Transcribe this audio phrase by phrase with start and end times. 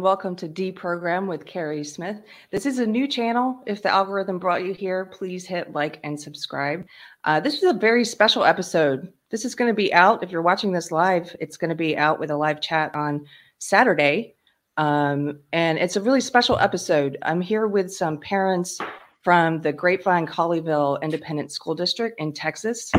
[0.00, 2.22] And welcome to Deprogram with Keri Smith.
[2.50, 3.62] This is a new channel.
[3.66, 6.86] If the algorithm brought you here, please hit like and subscribe.
[7.24, 9.12] Uh, this is a very special episode.
[9.28, 10.22] This is going to be out.
[10.22, 13.26] If you're watching this live, it's going to be out with a live chat on
[13.58, 14.36] Saturday.
[14.78, 17.18] Um, and it's a really special episode.
[17.20, 18.78] I'm here with some parents
[19.20, 22.90] from the Grapevine Colleyville Independent School District in Texas.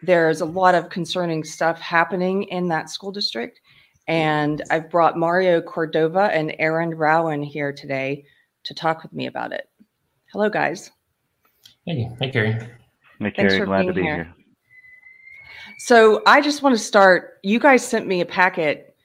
[0.00, 3.62] There's a lot of concerning stuff happening in that school district.
[4.08, 8.24] And I've brought Mario Cordova and Aaron Rowan here today
[8.64, 9.68] to talk with me about it.
[10.32, 10.90] Hello, guys.
[11.84, 12.52] Hey, hey, Keri.
[13.18, 13.60] Hey, Keri.
[13.60, 14.14] Glad to be here.
[14.14, 14.34] here.
[15.78, 17.38] So I just want to start.
[17.42, 18.96] You guys sent me a packet,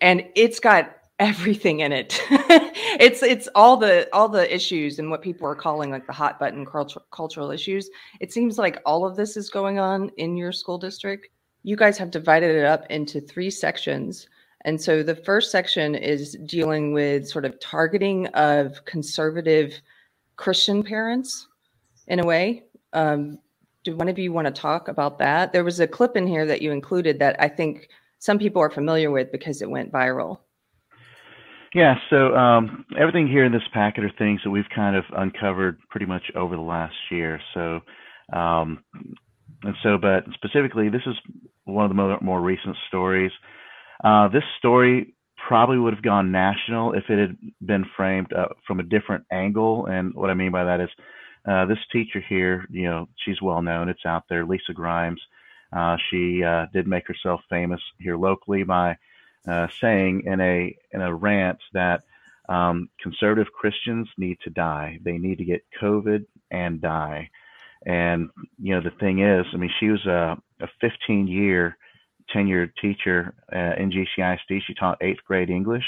[0.00, 2.20] and it's got everything in it.
[2.30, 6.38] it's it's all the all the issues and what people are calling like the hot
[6.38, 7.90] button cultural cultural issues.
[8.20, 11.28] It seems like all of this is going on in your school district
[11.62, 14.28] you guys have divided it up into three sections.
[14.64, 19.80] And so the first section is dealing with sort of targeting of conservative
[20.36, 21.48] Christian parents
[22.06, 22.64] in a way.
[22.92, 23.38] Um,
[23.84, 25.52] do one of you want to talk about that?
[25.52, 28.70] There was a clip in here that you included that I think some people are
[28.70, 30.38] familiar with because it went viral.
[31.74, 35.78] Yeah, so um, everything here in this packet are things that we've kind of uncovered
[35.90, 37.40] pretty much over the last year.
[37.52, 37.80] So
[38.32, 38.82] um,
[39.62, 41.16] and so, but specifically, this is
[41.68, 43.32] one of the more, more recent stories.
[44.02, 45.14] Uh, this story
[45.46, 49.86] probably would have gone national if it had been framed uh, from a different angle.
[49.86, 50.90] And what I mean by that is,
[51.46, 53.88] uh, this teacher here, you know, she's well known.
[53.88, 55.20] It's out there, Lisa Grimes.
[55.72, 58.96] Uh, she uh, did make herself famous here locally by
[59.46, 62.02] uh, saying in a in a rant that
[62.48, 64.98] um, conservative Christians need to die.
[65.02, 67.30] They need to get COVID and die.
[67.86, 68.30] And
[68.60, 71.76] you know, the thing is, I mean, she was a, a 15 year
[72.34, 74.60] tenured teacher uh, in GCISD.
[74.66, 75.84] She taught eighth grade English,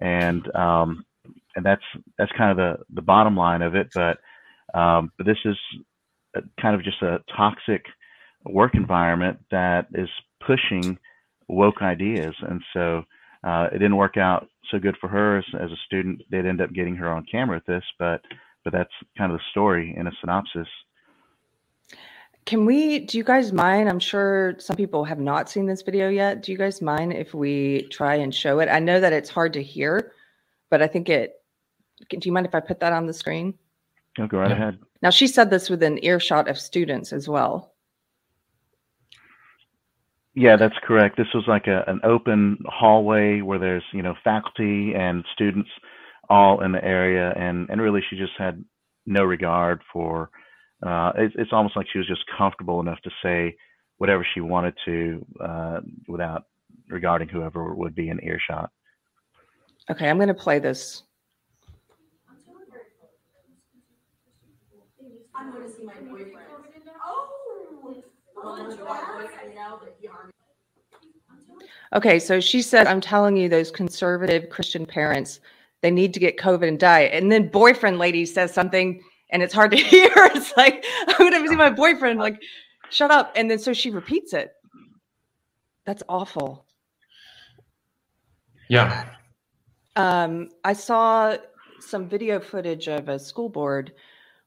[0.00, 1.04] and um,
[1.56, 1.82] and that's
[2.18, 3.88] that's kind of the the bottom line of it.
[3.94, 4.18] But
[4.78, 5.56] um, but this is
[6.36, 7.84] a, kind of just a toxic
[8.44, 10.08] work environment that is
[10.46, 10.98] pushing
[11.48, 13.02] woke ideas, and so
[13.44, 16.22] uh, it didn't work out so good for her as, as a student.
[16.30, 18.20] They'd end up getting her on camera with this, but
[18.64, 20.68] but that's kind of the story in a synopsis.
[22.44, 23.88] Can we, do you guys mind?
[23.88, 26.42] I'm sure some people have not seen this video yet.
[26.42, 28.68] Do you guys mind if we try and show it?
[28.68, 30.12] I know that it's hard to hear,
[30.68, 31.40] but I think it,
[32.08, 33.54] do you mind if I put that on the screen?
[34.18, 34.56] No, go right yeah.
[34.56, 34.78] ahead.
[35.02, 37.74] Now, she said this with an earshot of students as well.
[40.34, 41.16] Yeah, that's correct.
[41.16, 45.68] This was like a, an open hallway where there's, you know, faculty and students
[46.28, 47.32] all in the area.
[47.36, 48.64] And, and really, she just had
[49.06, 50.30] no regard for
[50.82, 53.56] uh, it, it's almost like she was just comfortable enough to say
[53.98, 56.44] whatever she wanted to uh, without
[56.88, 58.70] regarding whoever would be in earshot.
[59.90, 61.02] Okay, I'm going to play this.
[71.94, 75.40] Okay, so she said, I'm telling you, those conservative Christian parents,
[75.82, 77.02] they need to get COVID and die.
[77.02, 80.12] And then boyfriend lady says something and it's hard to hear.
[80.14, 82.40] It's like I'm gonna see my boyfriend like,
[82.90, 83.32] shut up.
[83.34, 84.52] And then so she repeats it.
[85.84, 86.66] That's awful.
[88.68, 89.08] Yeah.
[89.96, 91.36] Um, I saw
[91.80, 93.92] some video footage of a school board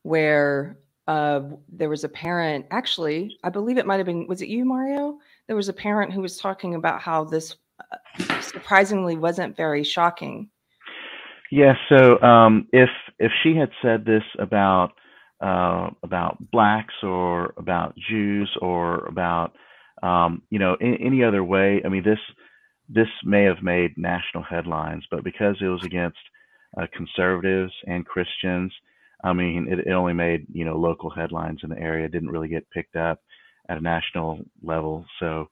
[0.04, 2.66] where uh, there was a parent.
[2.72, 4.28] Actually, I believe it might have been.
[4.28, 5.20] Was it you, Mario?
[5.48, 7.58] There was a parent who was talking about how this
[7.92, 10.50] uh, surprisingly wasn't very shocking
[11.56, 11.78] Yes.
[11.90, 14.92] So um, if if she had said this about
[15.42, 19.54] uh, about blacks or about Jews or about
[20.04, 22.20] um, you know in, any other way, I mean this
[22.90, 26.18] this may have made national headlines, but because it was against
[26.80, 28.74] uh, conservatives and Christians,
[29.24, 32.10] I mean it, it only made you know local headlines in the area.
[32.10, 33.22] Didn't really get picked up
[33.70, 35.06] at a national level.
[35.22, 35.50] So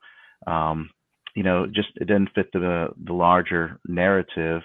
[0.47, 0.89] um,
[1.35, 4.63] you know just it didn't fit the the larger narrative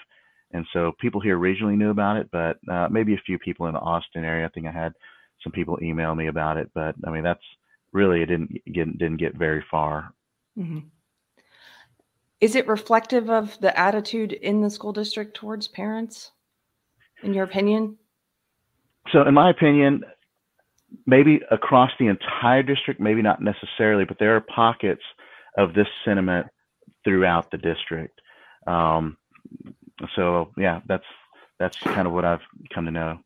[0.53, 3.75] and so people here regionally knew about it, but uh, maybe a few people in
[3.75, 4.47] the Austin area.
[4.47, 4.93] I think I had
[5.43, 7.45] some people email me about it, but I mean that's
[7.93, 10.13] really it didn't get didn't get very far.
[10.59, 10.87] Mm-hmm.
[12.41, 16.31] Is it reflective of the attitude in the school district towards parents,
[17.23, 17.99] in your opinion?
[19.13, 20.05] So, in my opinion,
[21.07, 25.03] maybe across the entire district, maybe not necessarily, but there are pockets
[25.57, 26.47] of this sentiment
[27.05, 28.21] throughout the district.
[28.67, 29.17] Um,
[30.17, 31.05] so yeah, that's
[31.59, 32.43] that's kind of what I've
[32.73, 33.19] come to know.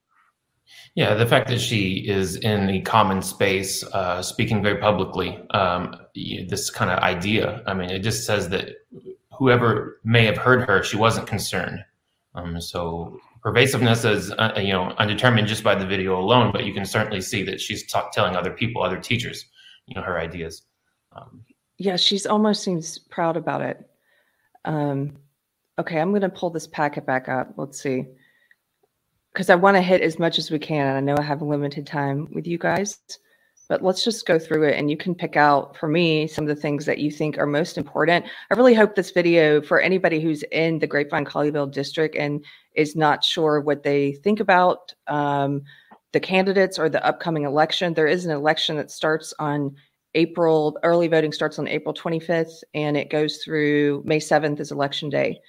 [0.95, 5.95] Yeah, the fact that she is in a common space, uh, speaking very publicly, um,
[6.15, 7.63] this kind of idea.
[7.67, 8.71] I mean, it just says that
[9.33, 11.85] whoever may have heard her, she wasn't concerned.
[12.35, 16.73] Um, so pervasiveness is uh, you know undetermined just by the video alone, but you
[16.73, 19.47] can certainly see that she's telling other people, other teachers,
[19.87, 20.63] you know, her ideas.
[21.13, 21.45] Um,
[21.79, 23.91] yeah, she's almost seems proud about it.
[24.65, 25.17] Um,
[25.79, 27.55] okay, I'm going to pull this packet back up.
[27.57, 28.07] Let's see,
[29.33, 31.43] because I want to hit as much as we can, and I know I have
[31.43, 32.99] limited time with you guys
[33.73, 36.55] but let's just go through it and you can pick out for me some of
[36.55, 38.27] the things that you think are most important.
[38.51, 42.95] I really hope this video for anybody who's in the Grapevine Colleyville district and is
[42.95, 45.63] not sure what they think about um,
[46.13, 47.95] the candidates or the upcoming election.
[47.95, 49.75] There is an election that starts on
[50.15, 55.09] April, early voting starts on April 25th and it goes through May 7th is election
[55.09, 55.41] day.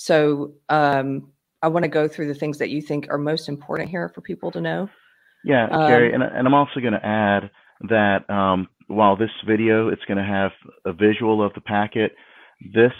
[0.00, 3.90] So um, I want to go through the things that you think are most important
[3.90, 4.88] here for people to know.
[5.44, 7.50] Yeah, Keri, um, and, and I'm also going to add
[7.88, 10.52] that um, while this video, it's going to have
[10.84, 12.12] a visual of the packet,
[12.72, 12.92] this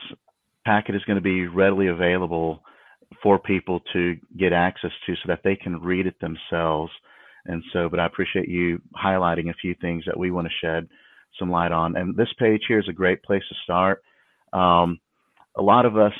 [0.65, 2.65] packet is going to be readily available
[3.23, 6.91] for people to get access to so that they can read it themselves.
[7.47, 10.89] And so, but I appreciate you highlighting a few things that we want to shed
[11.39, 11.97] some light on.
[11.97, 14.03] And this page here is a great place to start.
[14.53, 14.99] Um,
[15.57, 16.13] a lot of us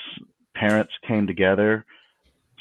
[0.59, 1.85] parents came together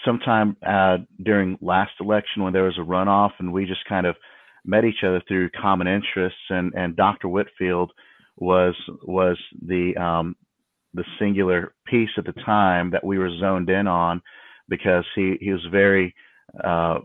[0.05, 4.15] sometime uh, during last election when there was a runoff, and we just kind of
[4.65, 6.39] met each other through common interests.
[6.49, 7.27] And and Dr.
[7.29, 7.91] Whitfield
[8.37, 10.35] was was the um,
[10.93, 14.21] the singular piece at the time that we were zoned in on
[14.69, 16.13] because he he was very
[16.63, 16.99] uh,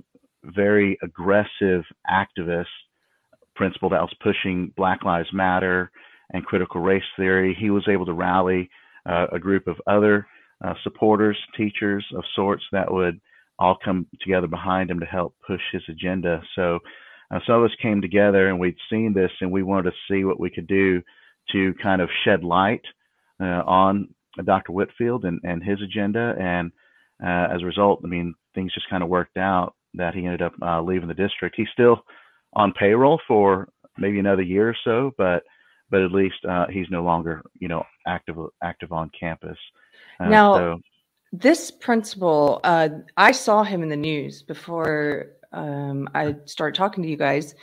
[0.44, 2.67] very aggressive activist
[3.55, 5.91] principal that was pushing Black Lives Matter
[6.33, 7.56] and critical race theory.
[7.59, 8.71] He was able to rally
[9.06, 10.27] uh, a group of other
[10.64, 13.20] uh, supporters, teachers of sorts that would
[13.59, 16.43] all come together behind him to help push his agenda.
[16.55, 16.79] So
[17.31, 20.25] uh, some of us came together and we'd seen this and we wanted to see
[20.25, 21.03] what we could do
[21.53, 22.82] to kind of shed light
[23.41, 24.09] uh, on
[24.44, 24.73] Dr.
[24.73, 26.35] Whitfield and, and his agenda.
[26.38, 26.73] And
[27.23, 30.43] uh, as a result, I mean, things just kind of worked out that he ended
[30.43, 31.55] up uh, leaving the district.
[31.56, 32.03] He's still
[32.55, 33.69] on payroll for
[33.99, 35.43] maybe another year or so, but
[35.91, 39.58] but at least uh, he's no longer, you know, active active on campus.
[40.31, 40.81] Now, so.
[41.33, 47.09] this principal, uh, I saw him in the news before um, I started talking to
[47.09, 47.55] you guys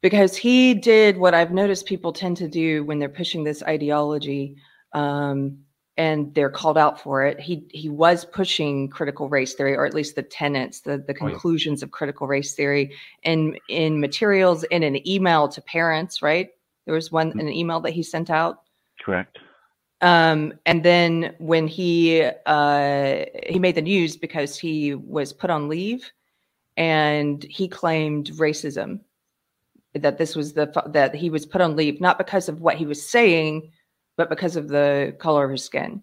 [0.00, 4.56] because he did what I've noticed people tend to do when they're pushing this ideology.
[4.92, 5.58] Um,
[5.96, 7.38] and they're called out for it.
[7.38, 11.82] He he was pushing critical race theory, or at least the tenets, the the conclusions
[11.82, 11.86] oh, yeah.
[11.86, 12.92] of critical race theory,
[13.22, 16.20] in in materials in an email to parents.
[16.20, 16.50] Right,
[16.84, 17.40] there was one mm-hmm.
[17.40, 18.62] an email that he sent out.
[19.00, 19.38] Correct.
[20.04, 25.68] Um, and then when he uh, he made the news because he was put on
[25.68, 26.12] leave,
[26.76, 29.00] and he claimed racism
[29.94, 32.84] that this was the that he was put on leave not because of what he
[32.84, 33.72] was saying,
[34.18, 36.02] but because of the color of his skin.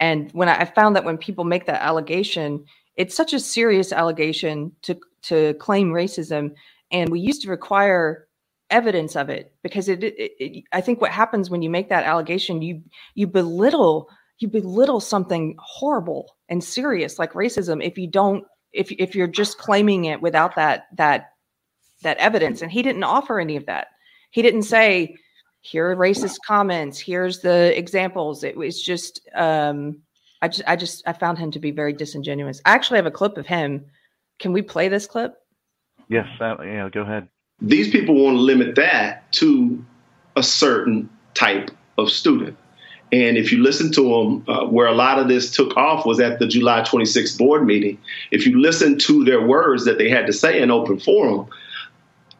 [0.00, 2.64] And when I, I found that when people make that allegation,
[2.96, 6.54] it's such a serious allegation to to claim racism,
[6.90, 8.27] and we used to require
[8.70, 12.04] evidence of it because it, it, it, i think what happens when you make that
[12.04, 12.82] allegation you
[13.14, 14.10] you belittle
[14.40, 19.58] you belittle something horrible and serious like racism if you don't if if you're just
[19.58, 21.30] claiming it without that that
[22.02, 22.62] that evidence.
[22.62, 23.88] And he didn't offer any of that.
[24.30, 25.16] He didn't say
[25.60, 26.98] here are racist comments.
[26.98, 28.44] Here's the examples.
[28.44, 30.00] It was just um
[30.40, 32.60] i just i just i found him to be very disingenuous.
[32.64, 33.86] I actually have a clip of him.
[34.38, 35.34] Can we play this clip?
[36.08, 37.28] Yes uh, yeah go ahead
[37.60, 39.84] these people want to limit that to
[40.36, 42.56] a certain type of student.
[43.10, 46.20] And if you listen to them, uh, where a lot of this took off was
[46.20, 47.98] at the July 26th board meeting.
[48.30, 51.48] If you listen to their words that they had to say in open forum,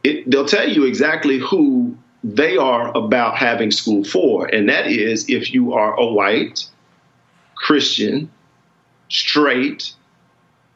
[0.05, 4.47] it, they'll tell you exactly who they are about having school for.
[4.47, 6.69] And that is if you are a white,
[7.55, 8.31] Christian,
[9.09, 9.95] straight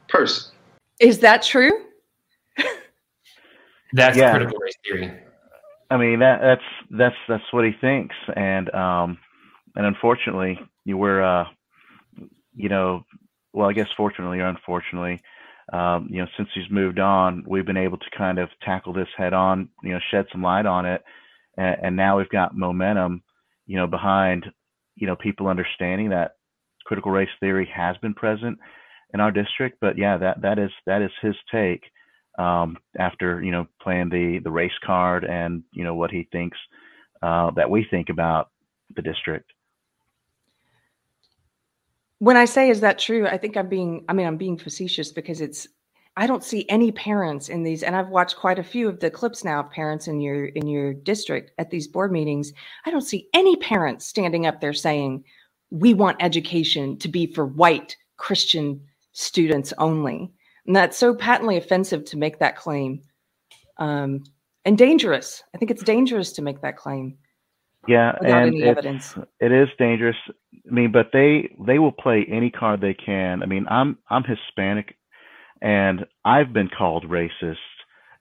[0.08, 0.52] person.
[1.00, 1.70] Is that true?
[3.92, 4.30] That's yeah.
[4.30, 5.12] critical race theory.
[5.90, 9.18] I mean that that's that's that's what he thinks, and um,
[9.76, 11.44] and unfortunately, you were uh,
[12.54, 13.04] you know,
[13.52, 15.20] well, I guess fortunately or unfortunately,
[15.72, 19.08] um, you know, since he's moved on, we've been able to kind of tackle this
[19.16, 21.02] head on, you know, shed some light on it,
[21.56, 23.22] and, and now we've got momentum,
[23.66, 24.46] you know, behind,
[24.96, 26.32] you know, people understanding that
[26.84, 28.58] critical race theory has been present
[29.14, 29.78] in our district.
[29.80, 31.82] But yeah, that that is that is his take
[32.38, 36.58] um, after you know playing the the race card and you know what he thinks
[37.22, 38.50] uh, that we think about
[38.94, 39.52] the district.
[42.18, 45.12] When I say is that true, I think I'm being I mean I'm being facetious
[45.12, 45.68] because it's
[46.16, 49.10] I don't see any parents in these, and I've watched quite a few of the
[49.10, 52.52] clips now of parents in your in your district at these board meetings.
[52.84, 55.24] I don't see any parents standing up there saying,
[55.70, 58.80] we want education to be for white Christian
[59.12, 60.30] students only.
[60.66, 63.02] And that's so patently offensive to make that claim.
[63.78, 64.24] Um,
[64.64, 65.42] and dangerous.
[65.54, 67.18] I think it's dangerous to make that claim.
[67.88, 70.16] Yeah, and it's, it is dangerous.
[70.30, 73.42] I mean, but they they will play any card they can.
[73.42, 74.94] I mean, I'm I'm Hispanic,
[75.60, 77.56] and I've been called racist.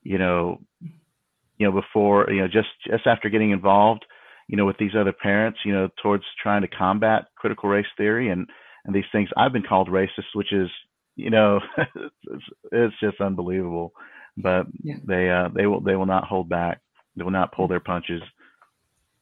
[0.02, 4.04] You know, you know before you know just just after getting involved,
[4.48, 8.30] you know, with these other parents, you know, towards trying to combat critical race theory
[8.30, 8.48] and
[8.86, 9.30] and these things.
[9.38, 10.70] I've been called racist, which is
[11.16, 13.94] you know, it's, it's just unbelievable.
[14.38, 14.96] But yeah.
[15.04, 16.80] they uh, they will they will not hold back.
[17.16, 18.22] They will not pull their punches.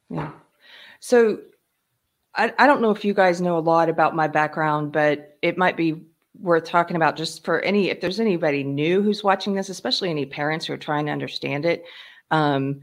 [0.08, 0.30] Yeah.
[1.00, 1.40] So
[2.34, 5.58] I, I don't know if you guys know a lot about my background, but it
[5.58, 6.02] might be
[6.38, 10.26] worth talking about just for any if there's anybody new who's watching this, especially any
[10.26, 11.84] parents who are trying to understand it.
[12.30, 12.80] Um,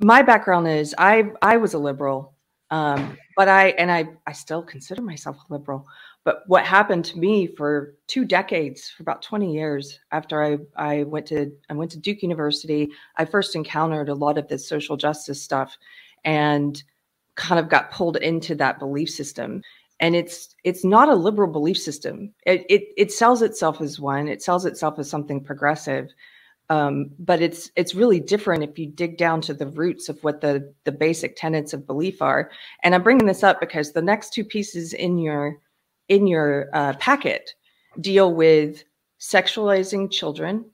[0.00, 2.34] my background is I I was a liberal,
[2.70, 5.86] um, but I and I I still consider myself a liberal.
[6.26, 11.04] But what happened to me for two decades, for about 20 years after I, I
[11.04, 14.96] went to I went to Duke University, I first encountered a lot of this social
[14.96, 15.78] justice stuff
[16.24, 16.82] and
[17.36, 19.62] kind of got pulled into that belief system.
[20.00, 22.34] And it's it's not a liberal belief system.
[22.44, 24.26] It it, it sells itself as one.
[24.26, 26.08] It sells itself as something progressive.
[26.70, 30.40] Um, but it's it's really different if you dig down to the roots of what
[30.40, 32.50] the the basic tenets of belief are.
[32.82, 35.60] And I'm bringing this up because the next two pieces in your
[36.08, 37.54] in your uh, packet
[38.00, 38.84] deal with
[39.18, 40.64] sexualizing children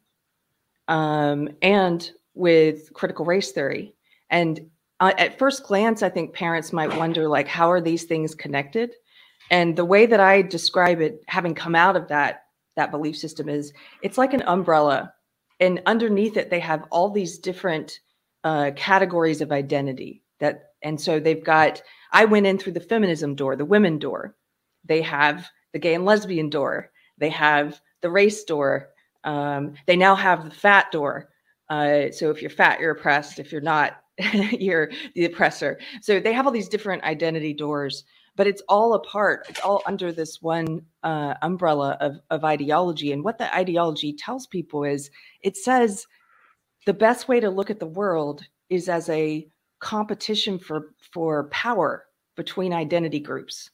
[0.88, 3.94] um, and with critical race theory.
[4.30, 4.70] And
[5.00, 8.92] uh, at first glance, I think parents might wonder, like, how are these things connected?
[9.50, 12.44] And the way that I describe it, having come out of that
[12.76, 15.12] that belief system, is it's like an umbrella,
[15.60, 18.00] and underneath it, they have all these different
[18.44, 20.22] uh, categories of identity.
[20.40, 21.82] That and so they've got.
[22.12, 24.36] I went in through the feminism door, the women door,
[24.84, 26.90] they have the gay and lesbian door.
[27.18, 28.90] They have the race door.
[29.24, 31.30] Um, they now have the fat door.
[31.68, 33.38] Uh, so if you're fat, you're oppressed.
[33.38, 34.02] If you're not,
[34.52, 35.78] you're the oppressor.
[36.00, 38.04] So they have all these different identity doors,
[38.36, 39.46] but it's all apart.
[39.48, 43.12] It's all under this one uh, umbrella of, of ideology.
[43.12, 45.10] And what the ideology tells people is
[45.42, 46.06] it says
[46.84, 49.46] the best way to look at the world is as a
[49.80, 52.04] competition for for power
[52.36, 53.70] between identity groups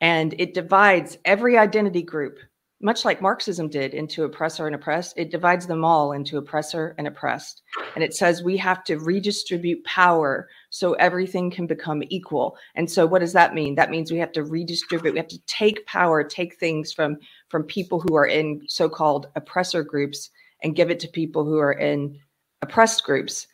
[0.00, 2.38] and it divides every identity group
[2.82, 5.18] much like marxism did into oppressor and oppressed.
[5.18, 7.62] It divides them all into oppressor and oppressed.
[7.94, 12.56] And it says we have to redistribute power so everything can become equal.
[12.74, 13.74] And so what does that mean?
[13.74, 15.12] That means we have to redistribute.
[15.12, 19.82] We have to take power take things from from people who are in so-called oppressor
[19.82, 20.30] groups
[20.62, 22.18] and give it to people who are in
[22.62, 23.46] oppressed groups.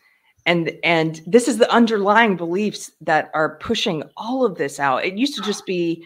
[0.45, 5.03] And and this is the underlying beliefs that are pushing all of this out.
[5.03, 6.05] It used to just be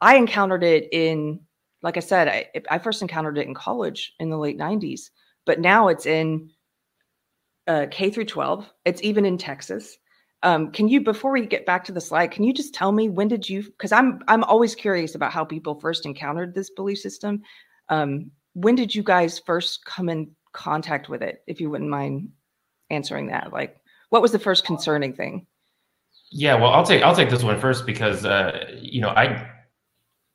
[0.00, 1.40] I encountered it in,
[1.82, 5.10] like I said, I, I first encountered it in college in the late 90s,
[5.44, 6.50] but now it's in
[7.66, 8.70] uh, K through 12.
[8.84, 9.96] It's even in Texas.
[10.42, 13.08] Um, can you, before we get back to the slide, can you just tell me
[13.08, 13.62] when did you?
[13.62, 17.42] Because I'm I'm always curious about how people first encountered this belief system.
[17.88, 21.42] Um, when did you guys first come in contact with it?
[21.46, 22.28] If you wouldn't mind
[22.90, 25.46] answering that, like, what was the first concerning thing?
[26.30, 29.50] Yeah, well, I'll take I'll take this one first because uh, you know I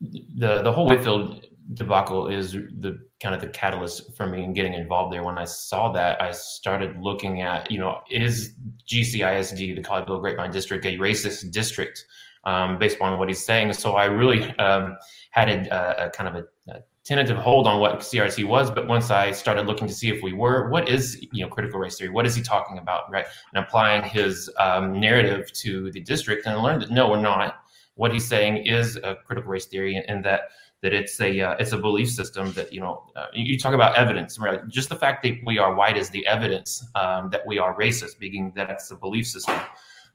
[0.02, 4.74] the the whole Whitfield debacle is the kind of the catalyst for me in getting
[4.74, 5.24] involved there.
[5.24, 8.56] When I saw that, I started looking at, you know, is
[8.88, 12.06] GCISD, the Colleyville Grapevine District, a racist district
[12.44, 13.74] um, based on what he's saying?
[13.74, 14.98] So I really um,
[15.30, 18.70] had a, a, kind of a, a, tentative hold on what CRT was.
[18.70, 21.80] But once I started looking to see if we were, what is, you know, critical
[21.80, 22.12] race theory?
[22.12, 23.26] What is he talking about, right?
[23.54, 27.61] And applying his um, narrative to the district and I learned that no, we're not
[28.02, 30.42] what he's saying is a critical race theory and that
[30.82, 33.96] that it's a uh, it's a belief system that you know uh, you, talk about
[33.96, 34.68] evidence right?
[34.70, 38.18] Just the fact that we are white is the evidence um, that we are racist
[38.18, 39.60] being that it's a belief system.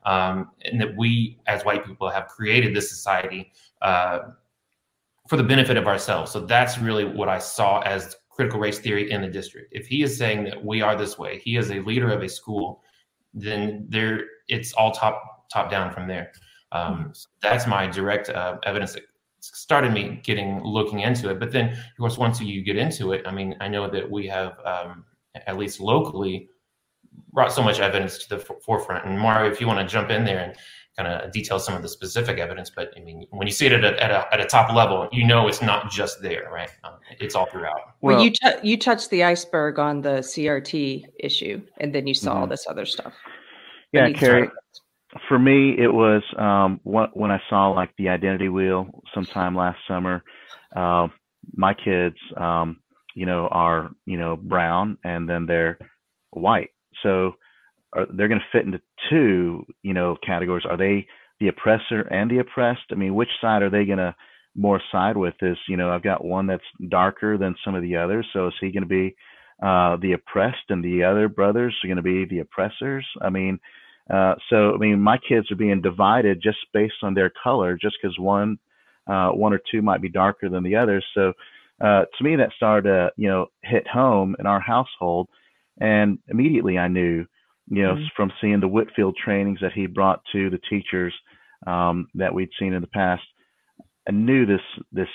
[0.05, 3.52] Um, and that we as white people have created this society
[3.83, 4.19] uh,
[5.28, 6.33] for the benefit of ourselves.
[6.33, 9.69] So that's really what i saw as critical race theory in the district.
[9.71, 12.28] If he is saying that we are this way he is a leader of a
[12.28, 12.83] school
[13.33, 15.16] then there it's all top
[15.52, 16.33] top down from there
[16.76, 19.02] um, so that's my direct uh, evidence that
[19.40, 21.38] started me getting looking into it.
[21.38, 24.26] But then, of course, once you get into it, I mean, I know that we
[24.28, 25.04] have um,
[25.47, 26.49] at least locally
[27.33, 29.06] brought so much evidence to the f- forefront.
[29.06, 30.54] And Mario, if you want to jump in there and
[30.97, 33.73] kind of detail some of the specific evidence, but I mean, when you see it
[33.73, 36.71] at a, at a, at a top level, you know it's not just there, right?
[36.85, 37.95] Um, it's all throughout.
[38.00, 42.14] Well, well you t- you touched the iceberg on the CRT issue, and then you
[42.14, 42.40] saw mm-hmm.
[42.40, 43.12] all this other stuff.
[43.92, 44.50] Yeah, Keri.
[45.28, 50.23] For me, it was um, when I saw like the identity wheel sometime last summer.
[50.75, 51.08] Uh,
[51.54, 52.80] my kids, um,
[53.14, 55.78] you know, are you know brown and then they're
[56.30, 56.70] white,
[57.02, 57.32] so
[57.92, 58.80] are, they're going to fit into
[59.11, 60.64] two you know categories.
[60.68, 61.06] Are they
[61.40, 62.87] the oppressor and the oppressed?
[62.90, 64.14] I mean, which side are they going to
[64.54, 65.35] more side with?
[65.42, 68.54] Is you know, I've got one that's darker than some of the others, so is
[68.61, 69.16] he going to be
[69.62, 73.06] uh, the oppressed and the other brothers are going to be the oppressors?
[73.23, 73.61] I mean
[74.08, 77.96] uh, so, I mean, my kids are being divided just based on their color, just
[78.00, 78.58] because one,
[79.06, 81.04] uh, one or two might be darker than the others.
[81.14, 81.32] So,
[81.80, 85.28] uh, to me, that started to, you know, hit home in our household,
[85.80, 87.26] and immediately I knew,
[87.68, 88.04] you know, mm-hmm.
[88.16, 91.12] from seeing the Whitfield trainings that he brought to the teachers
[91.66, 93.25] um, that we'd seen in the past,
[94.08, 94.60] I knew this
[94.92, 95.08] this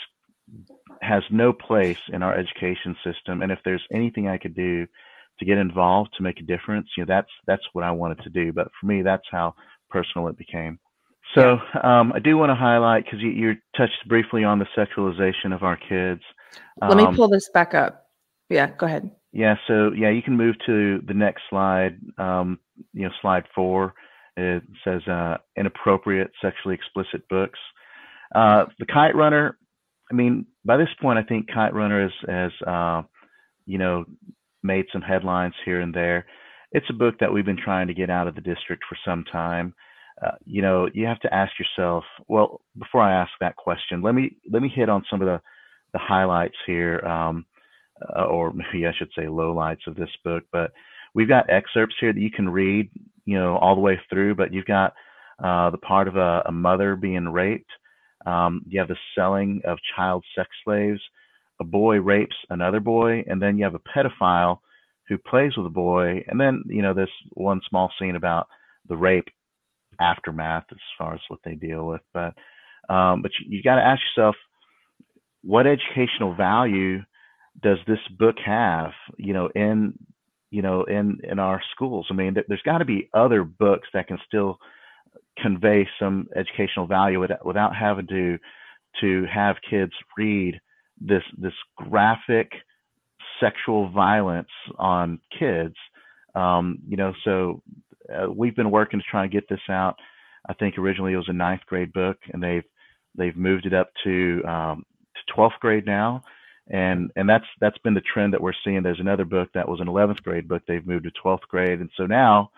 [1.02, 4.86] has no place in our education system, and if there's anything I could do
[5.42, 8.30] to get involved to make a difference you know that's that's what i wanted to
[8.30, 8.54] do.
[8.54, 9.56] But for me that's how
[9.90, 10.80] personal it became.
[11.36, 15.54] So um, i do want to highlight because you, you, touched briefly on the sexualization
[15.54, 16.22] of our kids.
[16.82, 18.06] Let um, me pull this back up.
[18.50, 19.10] Yeah go ahead.
[19.34, 22.60] Yeah so yeah you can move to the next slide um,
[22.94, 23.96] you know slide four.
[24.38, 27.60] It says uh, inappropriate sexually explicit books.
[28.34, 29.58] Uh, the kite runner
[30.10, 33.02] i mean by this point i think kite runner is has uh,
[33.66, 34.06] you know
[34.64, 36.26] made some headlines here and there.
[36.72, 39.24] It's a book that we've been trying to get out of the district for some
[39.32, 39.74] time.
[40.26, 42.04] Uh, you know, you have to ask yourself.
[42.28, 45.42] Well, before I ask that question, let me let me hit on some of the
[45.94, 47.46] the highlights here, um,
[48.16, 50.44] uh, or maybe I should say lowlights of this book.
[50.52, 50.72] But
[51.14, 52.90] we've got excerpts here that you can read,
[53.26, 54.36] you know, all the way through.
[54.36, 54.94] But you've got
[55.44, 57.72] uh, the part of a, a mother being raped.
[58.26, 61.02] Um, you have the selling of child sex slaves
[61.62, 64.60] a boy rapes another boy, and then you have a pedophile
[65.08, 68.48] who plays with a boy, and then you know this one small scene about
[68.90, 69.28] the rape
[70.00, 72.02] aftermath as far as what they deal with.
[72.14, 72.34] But
[72.94, 74.36] um, but you, you got to ask yourself,
[75.44, 77.00] what educational value
[77.62, 78.92] does this book have?
[79.18, 79.94] You know, in
[80.50, 82.08] you know in in our schools.
[82.10, 84.58] I mean, there's got to be other books that can still
[85.38, 88.40] convey some educational value without, without having to
[89.02, 90.60] to have kids read
[91.02, 92.52] this this graphic
[93.40, 95.76] sexual violence on kids.
[96.36, 97.62] Um, you know, so
[98.14, 99.96] uh, we've been working to try and get this out.
[100.48, 102.64] I think originally it was a ninth grade book, and they've
[103.18, 104.86] they've moved it up to um,
[105.16, 106.24] to 12th grade now,
[106.70, 108.82] and and that's that's been the trend that we're seeing.
[108.82, 110.64] There's another book that was an 11th grade book.
[110.68, 112.52] They've moved to 12th grade, and so now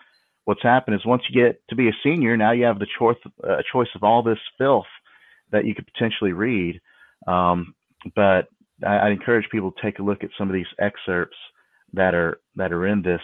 [0.44, 3.16] what's happened is once you get to be a senior, now you have the choice
[3.42, 4.86] uh, choice of all this filth
[5.50, 6.80] that you could potentially read.
[7.26, 7.74] Um,
[8.14, 8.48] but
[8.86, 11.36] I, I encourage people to take a look at some of these excerpts
[11.92, 13.20] that are that are in this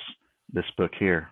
[0.53, 1.29] this book here.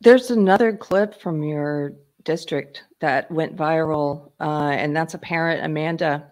[0.00, 6.30] There's another clip from your district that went viral, uh, and that's a parent, Amanda,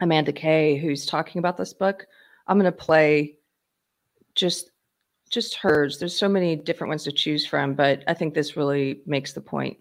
[0.00, 2.06] Amanda Kay, who's talking about this book.
[2.46, 3.38] I'm going to play
[4.34, 4.70] just
[5.30, 5.98] just hers.
[5.98, 9.40] There's so many different ones to choose from, but I think this really makes the
[9.40, 9.78] point.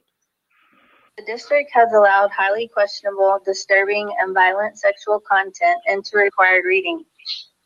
[1.18, 7.04] The district has allowed highly questionable, disturbing, and violent sexual content into required reading.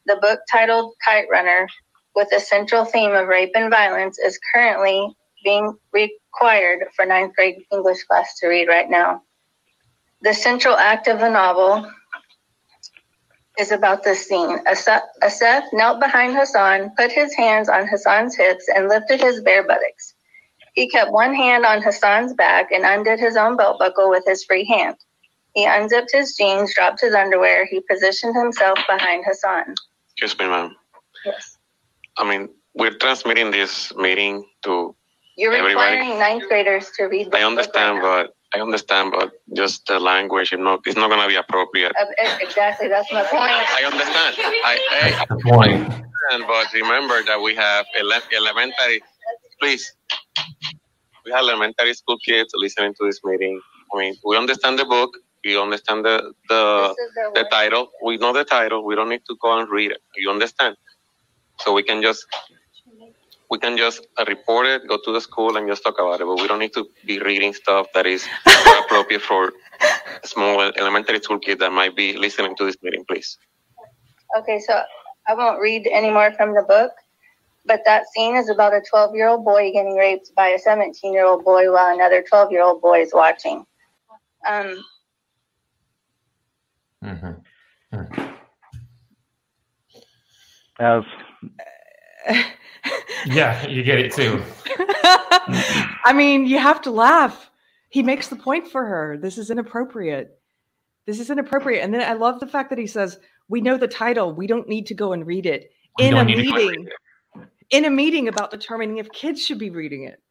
[0.07, 1.67] The book titled Kite Runner,
[2.15, 7.63] with a central theme of rape and violence, is currently being required for ninth grade
[7.71, 9.21] English class to read right now.
[10.21, 11.89] The central act of the novel
[13.59, 14.57] is about this scene.
[14.65, 20.14] Assef knelt behind Hassan, put his hands on Hassan's hips, and lifted his bare buttocks.
[20.75, 24.43] He kept one hand on Hassan's back and undid his own belt buckle with his
[24.43, 24.97] free hand.
[25.55, 27.65] He unzipped his jeans, dropped his underwear.
[27.65, 29.73] He positioned himself behind Hassan.
[30.11, 30.75] Excuse me, ma'am.
[31.25, 31.57] Yes.
[32.17, 34.93] I mean, we're transmitting this meeting to
[35.37, 35.95] You're everybody.
[35.95, 40.51] requiring ninth graders to read I understand, right but I understand, but just the language,
[40.51, 41.93] you know, it's not going to be appropriate.
[41.99, 42.05] Uh,
[42.41, 43.51] exactly, that's my point.
[43.51, 44.35] I understand.
[44.39, 46.05] I, I, point.
[46.47, 49.01] But remember that we have ele- elementary.
[49.59, 49.93] Please,
[51.25, 53.61] we have elementary school kids listening to this meeting.
[53.93, 55.11] I mean, we understand the book.
[55.43, 56.95] We understand the the,
[57.35, 57.89] the title.
[58.03, 58.83] We know the title.
[58.83, 60.01] We don't need to go and read it.
[60.17, 60.75] You understand?
[61.59, 62.25] So we can just
[63.49, 66.25] we can just uh, report it, go to the school, and just talk about it.
[66.25, 68.27] But we don't need to be reading stuff that is
[68.83, 69.53] appropriate for
[70.23, 73.05] small elementary school kids that might be listening to this meeting.
[73.07, 73.37] Please.
[74.39, 74.81] Okay, so
[75.27, 76.91] I won't read any more from the book.
[77.65, 81.13] But that scene is about a 12 year old boy getting raped by a 17
[81.13, 83.65] year old boy while another 12 year old boy is watching.
[84.47, 84.83] Um,
[87.03, 87.95] mm-hmm.
[87.95, 88.31] Mm-hmm.
[90.77, 91.03] As
[93.25, 94.41] yeah, you get it too.
[96.05, 97.49] I mean, you have to laugh.
[97.89, 99.17] He makes the point for her.
[99.17, 100.39] This is inappropriate.
[101.05, 101.83] This is inappropriate.
[101.83, 104.33] And then I love the fact that he says, "We know the title.
[104.33, 106.89] We don't need to go and read it We in a don't to meeting."
[107.71, 110.21] In a meeting about determining if kids should be reading it.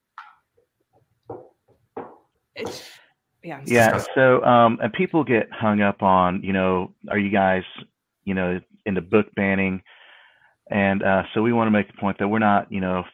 [2.54, 2.88] It's
[3.42, 3.60] yeah.
[3.66, 4.02] Yeah.
[4.14, 7.62] So, um, and people get hung up on, you know, are you guys,
[8.24, 9.82] you know, into book banning?
[10.70, 13.04] And uh, so we want to make the point that we're not, you know,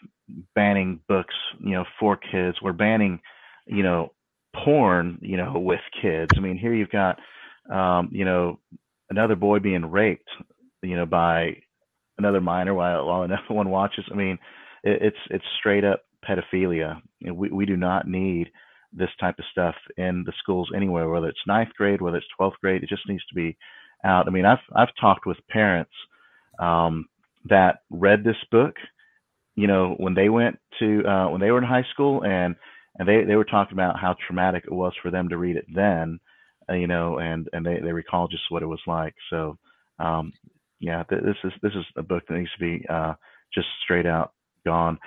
[0.54, 2.59] banning books, you know, for kids.
[2.62, 3.20] We're banning,
[3.66, 4.12] you know,
[4.54, 6.30] porn, you know, with kids.
[6.37, 7.18] I mean, here you've got,
[7.72, 8.61] um, you know,
[9.11, 10.30] another boy being raped,
[10.83, 11.56] you know, by
[12.20, 14.04] another minor while while another one watches.
[14.12, 14.38] I mean,
[14.85, 17.00] it, it's it's straight up pedophilia.
[17.20, 18.50] You know, we we do not need
[18.92, 22.56] this type of stuff in the schools anywhere, whether it's ninth grade, whether it's twelfth
[22.61, 22.83] grade.
[22.83, 23.56] It just needs to be
[24.04, 24.26] out.
[24.28, 25.92] I mean, I've I've talked with parents
[26.59, 27.06] um,
[27.46, 28.76] that read this book,
[29.56, 32.56] you know, when they went to uh, when they were in high school, and
[32.98, 35.66] and they they were talking about how traumatic it was for them to read it
[35.74, 36.20] then,
[36.70, 39.14] uh, you know, and and they they recall just what it was like.
[39.30, 39.59] So,
[39.98, 40.33] um,
[40.81, 43.14] yeah, th- this is this is a book that needs to be uh,
[43.55, 44.33] just straight out
[44.64, 44.99] gone.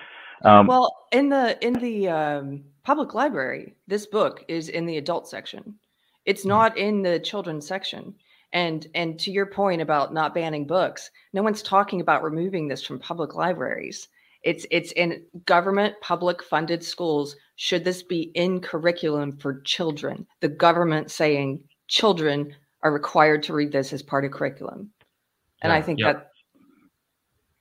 [0.44, 5.28] Um, well, in the in the um, public library, this book is in the adult
[5.28, 5.74] section.
[6.24, 8.14] It's not in the children's section.
[8.52, 12.84] And and to your point about not banning books, no one's talking about removing this
[12.84, 14.08] from public libraries.
[14.44, 17.34] It's it's in government public funded schools.
[17.56, 20.26] Should this be in curriculum for children?
[20.40, 24.90] The government saying children are required to read this as part of curriculum.
[25.62, 26.12] And I think yeah.
[26.12, 26.30] that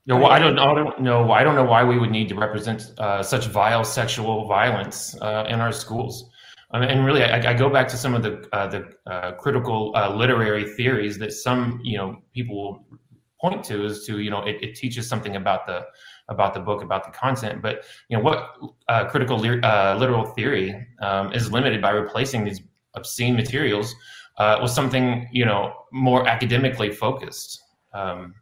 [0.05, 1.31] No, well, I don't, I don't know.
[1.31, 5.45] I don't know why we would need to represent uh, such vile sexual violence uh,
[5.47, 6.29] in our schools.
[6.71, 9.33] I mean, and really, I, I go back to some of the uh, the uh,
[9.33, 12.99] critical uh, literary theories that some you know people will
[13.39, 15.85] point to as to you know it, it teaches something about the
[16.29, 17.61] about the book about the content.
[17.61, 18.55] But you know what
[18.89, 22.61] uh, critical lir- uh, literal theory um, is limited by replacing these
[22.95, 23.93] obscene materials
[24.37, 27.62] uh, with something you know more academically focused.
[27.93, 28.35] Um,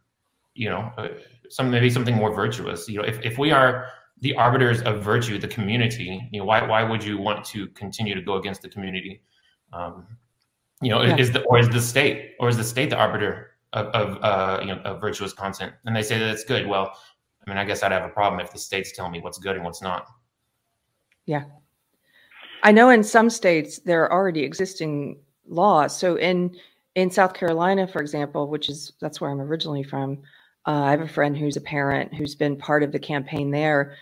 [0.54, 0.92] you know.
[0.98, 1.08] Uh,
[1.52, 2.88] some maybe something more virtuous.
[2.88, 3.88] You know, if, if we are
[4.20, 8.14] the arbiters of virtue, the community, you know, why why would you want to continue
[8.14, 9.22] to go against the community?
[9.74, 10.06] Um,
[10.80, 11.18] you know, Yeah.
[11.18, 14.60] is the or is the state or is the state the arbiter of, of uh,
[14.62, 15.74] you know of virtuous content?
[15.84, 16.66] And they say that it's good.
[16.66, 16.96] Well,
[17.46, 19.56] I mean, I guess I'd have a problem if the states tell me what's good
[19.56, 20.06] and what's not.
[21.26, 21.44] Yeah,
[22.62, 25.94] I know in some states there are already existing laws.
[25.94, 26.56] So in
[26.94, 30.22] in South Carolina, for example, which is that's where I'm originally from,
[30.66, 33.96] uh, I have a friend who's a parent who's been part of the campaign there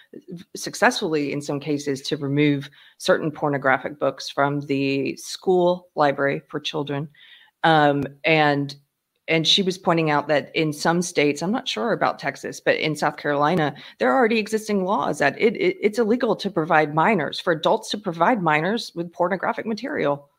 [0.55, 7.09] successfully in some cases to remove certain pornographic books from the school library for children.
[7.65, 8.75] Um, and
[9.29, 12.75] and she was pointing out that in some states, I'm not sure about Texas, but
[12.77, 16.95] in South Carolina, there are already existing laws that it, it it's illegal to provide
[16.95, 20.30] minors for adults to provide minors with pornographic material.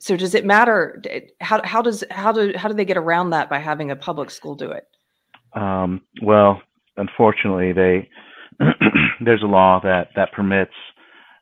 [0.00, 1.02] So does it matter?
[1.40, 4.30] How how does how do how do they get around that by having a public
[4.30, 4.84] school do it?
[5.54, 6.62] Um, well,
[6.96, 8.08] unfortunately, they
[9.24, 10.72] there's a law that that permits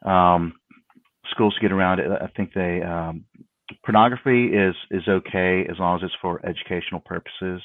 [0.05, 0.55] um,
[1.31, 2.11] schools to get around it.
[2.11, 3.25] I think they um,
[3.85, 7.61] pornography is is okay as long as it's for educational purposes,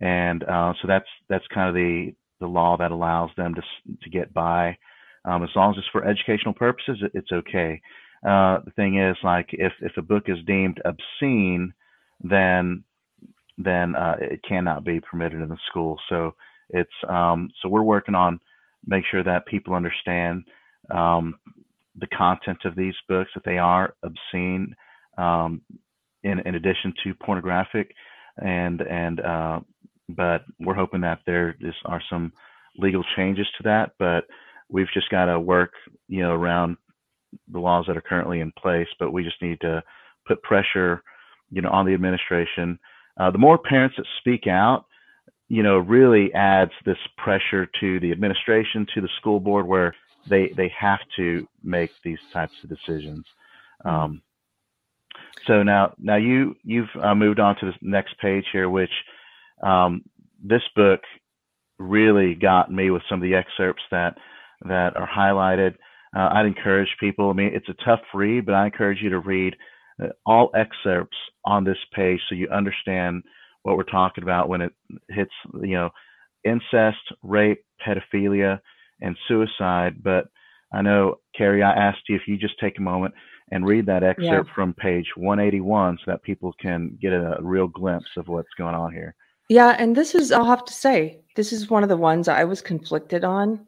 [0.00, 3.62] and uh, so that's that's kind of the the law that allows them to
[4.02, 4.76] to get by.
[5.24, 7.80] Um, as long as it's for educational purposes, it- it's okay.
[8.26, 11.72] Uh, the thing is, like if if a book is deemed obscene,
[12.22, 12.84] then
[13.58, 15.98] then uh, it cannot be permitted in the school.
[16.08, 16.34] So
[16.70, 18.40] it's um, so we're working on
[18.86, 20.44] make sure that people understand
[20.90, 21.36] um,
[21.98, 24.74] the content of these books that they are obscene
[25.18, 25.62] um,
[26.24, 27.92] in in addition to pornographic
[28.38, 29.60] and and uh,
[30.10, 32.32] but we're hoping that there is, are some
[32.78, 34.24] legal changes to that but
[34.68, 35.72] we've just got to work
[36.08, 36.76] you know around
[37.52, 39.82] the laws that are currently in place but we just need to
[40.26, 41.02] put pressure
[41.50, 42.78] you know on the administration
[43.18, 44.84] uh, the more parents that speak out,
[45.48, 49.94] you know, really adds this pressure to the administration, to the school board, where
[50.28, 53.24] they they have to make these types of decisions.
[53.84, 54.22] Um,
[55.46, 58.90] so now now you you've uh, moved on to the next page here, which
[59.62, 60.02] um,
[60.42, 61.00] this book
[61.78, 64.16] really got me with some of the excerpts that
[64.62, 65.76] that are highlighted.
[66.16, 67.30] Uh, I'd encourage people.
[67.30, 69.54] I mean, it's a tough read, but I encourage you to read
[70.02, 73.22] uh, all excerpts on this page so you understand
[73.62, 74.72] what we're talking about when it
[75.10, 75.90] hits you know
[76.44, 78.60] incest rape pedophilia
[79.00, 80.02] and suicide.
[80.02, 80.26] But
[80.72, 83.14] i know Keri i asked you if you just take a moment
[83.52, 88.10] and read that excerpt from page 181 so that people can get a real glimpse
[88.16, 89.14] of what's going on here.
[89.48, 92.44] Yeah, and this is I'll have to say this is one of the ones I
[92.44, 93.66] was conflicted on,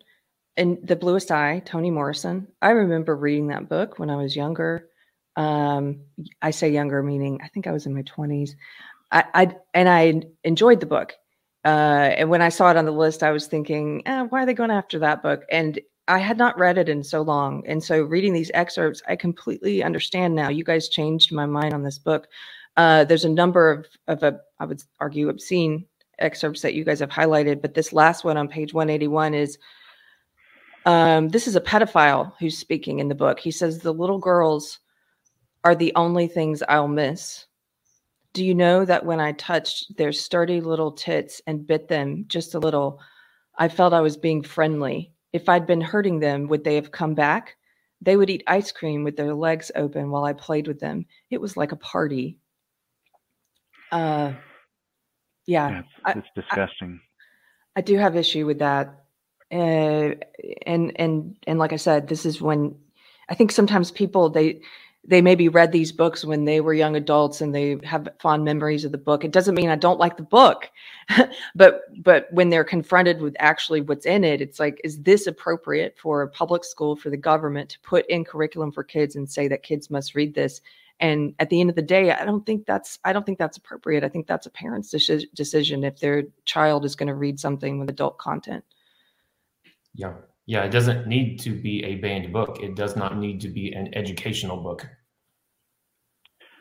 [0.59, 2.49] and The Bluest Eye, Toni Morrison.
[2.61, 4.89] I remember reading that book when I was younger.
[5.37, 6.01] Um,
[6.43, 8.51] I say younger, meaning I think I was in my 20s.
[9.13, 11.15] I, I and I enjoyed the book.
[11.65, 14.47] Uh, and when I saw it on the list, I was thinking, eh, why are
[14.47, 15.45] they going after that book?
[15.51, 17.63] And I had not read it in so long.
[17.67, 20.49] And so reading these excerpts, I completely understand now.
[20.49, 22.27] You guys changed my mind on this book.
[22.77, 25.85] Uh, there's a number of, of a, I would argue, obscene
[26.19, 29.59] excerpts that you guys have highlighted, but this last one on page 181 is
[30.89, 33.39] um, this is a pedophile who's speaking in the book.
[33.39, 34.79] He says, The little girls
[35.63, 37.45] are the only things I'll miss.
[38.33, 42.55] Do you know that when I touched their sturdy little tits and bit them just
[42.55, 43.01] a little,
[43.59, 45.13] I felt I was being friendly?
[45.35, 47.57] If I'd been hurting them, would they have come back?
[48.01, 51.05] They would eat ice cream with their legs open while I played with them.
[51.29, 52.39] It was like a party.
[53.93, 54.33] Uh,
[55.47, 56.99] yeah, yeah it's, it's disgusting.
[57.77, 59.05] I, I, do have issue with that,
[59.51, 60.15] uh,
[60.67, 62.75] and and and like I said, this is when
[63.29, 64.61] I think sometimes people they
[65.05, 68.85] they maybe read these books when they were young adults and they have fond memories
[68.85, 69.25] of the book.
[69.25, 70.71] It doesn't mean i don't like the book
[71.55, 75.97] but but when they're confronted with actually what's in it it's like is this appropriate
[75.99, 79.49] for a public school for the government to put in curriculum for kids and say
[79.49, 80.61] that kids must read this?
[81.01, 83.57] And at the end of the day i don't think that's i don't think that's
[83.57, 84.05] appropriate.
[84.05, 87.89] I think that's a parent's decision if their child is going to read something with
[87.89, 88.65] adult content
[89.99, 90.15] yeah
[90.49, 92.61] yeah, it doesn't need to be a banned book.
[92.63, 94.87] It does not need to be an educational book.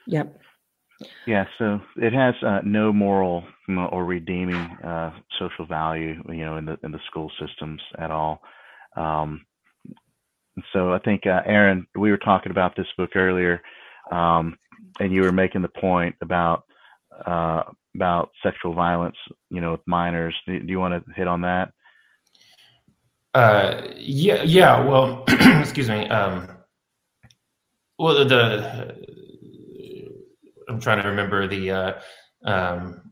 [0.07, 0.37] Yep.
[1.25, 6.65] Yeah, so it has uh, no moral or redeeming uh, social value, you know, in
[6.65, 8.41] the in the school systems at all.
[8.97, 9.45] Um,
[10.73, 13.61] so I think uh, Aaron, we were talking about this book earlier,
[14.11, 14.57] um,
[14.99, 16.65] and you were making the point about
[17.25, 17.63] uh,
[17.95, 19.15] about sexual violence,
[19.49, 20.35] you know, with minors.
[20.45, 21.71] Do, do you want to hit on that?
[23.33, 24.83] Uh, yeah, yeah.
[24.83, 25.23] Well,
[25.59, 26.07] excuse me.
[26.07, 26.49] Um,
[27.99, 28.95] well, the, the,
[30.69, 31.71] I'm trying to remember the.
[31.71, 31.93] Uh,
[32.45, 33.11] um,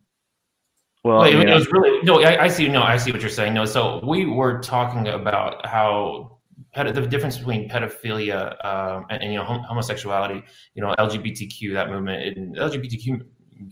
[1.04, 1.42] well, it, yeah.
[1.42, 2.22] it, was really no.
[2.22, 2.68] I, I, see.
[2.68, 3.54] No, I see what you're saying.
[3.54, 6.40] No, so we were talking about how
[6.76, 10.44] the difference between pedophilia um, and, and, you know homosexuality.
[10.74, 12.38] You know, LGBTQ that movement.
[12.38, 13.22] And LGBTQ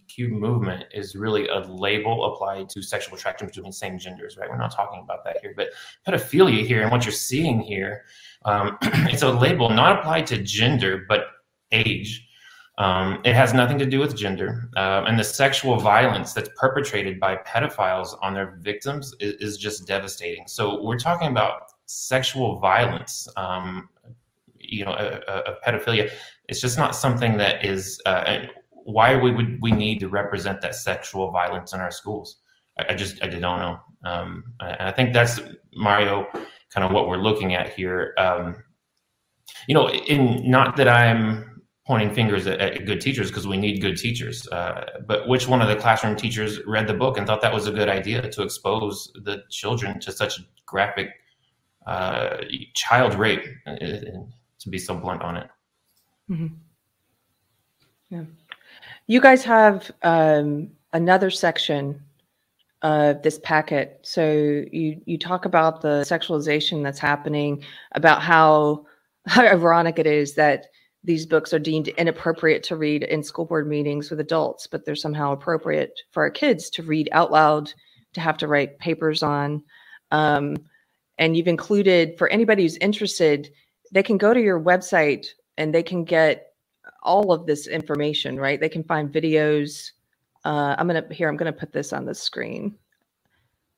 [0.08, 4.50] Q movement is really a label applied to sexual attraction between same genders, right?
[4.50, 5.70] We're not talking about that here, but
[6.08, 8.06] pedophilia here and what you're seeing here,
[8.46, 11.26] um, it's a label not applied to gender, but
[11.72, 12.28] age.
[12.80, 14.70] Um, it has nothing to do with gender.
[14.76, 19.86] Uh, and the sexual violence that's perpetrated by pedophiles on their victims is, is just
[19.86, 20.48] devastating.
[20.48, 23.90] So we're talking about sexual violence, um,
[24.58, 26.12] you know, a, a, a pedophilia.
[26.50, 28.48] It's just not something that is, uh,
[28.84, 32.38] why we would we need to represent that sexual violence in our schools?
[32.80, 33.80] I, I just I don't know.
[34.06, 35.40] Um, and I think that's
[35.76, 36.28] Mario,
[36.70, 38.14] kind of what we're looking at here.
[38.18, 38.64] Um,
[39.68, 43.82] you know, in not that I'm pointing fingers at, at good teachers because we need
[43.82, 47.42] good teachers, uh, but which one of the classroom teachers read the book and thought
[47.42, 51.10] that was a good idea to expose the children to such graphic
[51.86, 52.38] uh,
[52.74, 55.50] child rape, uh, to be so blunt on it.
[56.30, 56.48] Mm-hmm.
[58.10, 58.24] Yeah.
[59.08, 62.02] You guys have um, another section
[62.84, 64.00] of this packet.
[64.04, 67.64] So you you talk about the sexualization that's happening,
[67.94, 68.86] about how,
[69.38, 70.68] ironic it is that
[71.06, 74.96] these books are deemed inappropriate to read in school board meetings with adults, but they're
[74.96, 77.74] somehow appropriate for our kids to read out loud,
[78.14, 79.64] to have to write papers on.
[80.12, 80.58] Um,
[81.18, 83.50] and you've included for anybody who's interested,
[83.92, 86.53] they can go to your website and they can get
[87.04, 88.60] all of this information, right?
[88.60, 89.92] They can find videos.
[90.44, 91.30] Uh, I'm gonna here.
[91.30, 92.76] I'm gonna put this on the screen.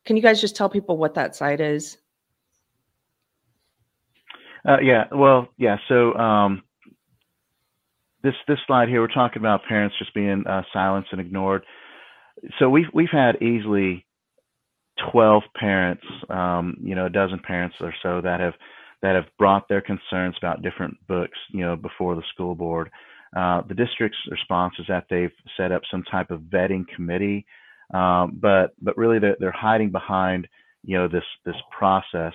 [0.05, 1.97] Can you guys just tell people what that site is?
[4.67, 5.05] Uh, yeah.
[5.11, 5.77] Well, yeah.
[5.88, 6.63] So um,
[8.23, 11.63] this this slide here, we're talking about parents just being uh, silenced and ignored.
[12.59, 14.05] So we've we've had easily
[15.11, 18.53] 12 parents, um, you know, a dozen parents or so that have
[19.01, 22.89] that have brought their concerns about different books, you know, before the school board.
[23.36, 27.45] Uh, the district's response is that they've set up some type of vetting committee,
[27.93, 30.48] um, but but really they're, they're hiding behind
[30.84, 32.34] you know this this process,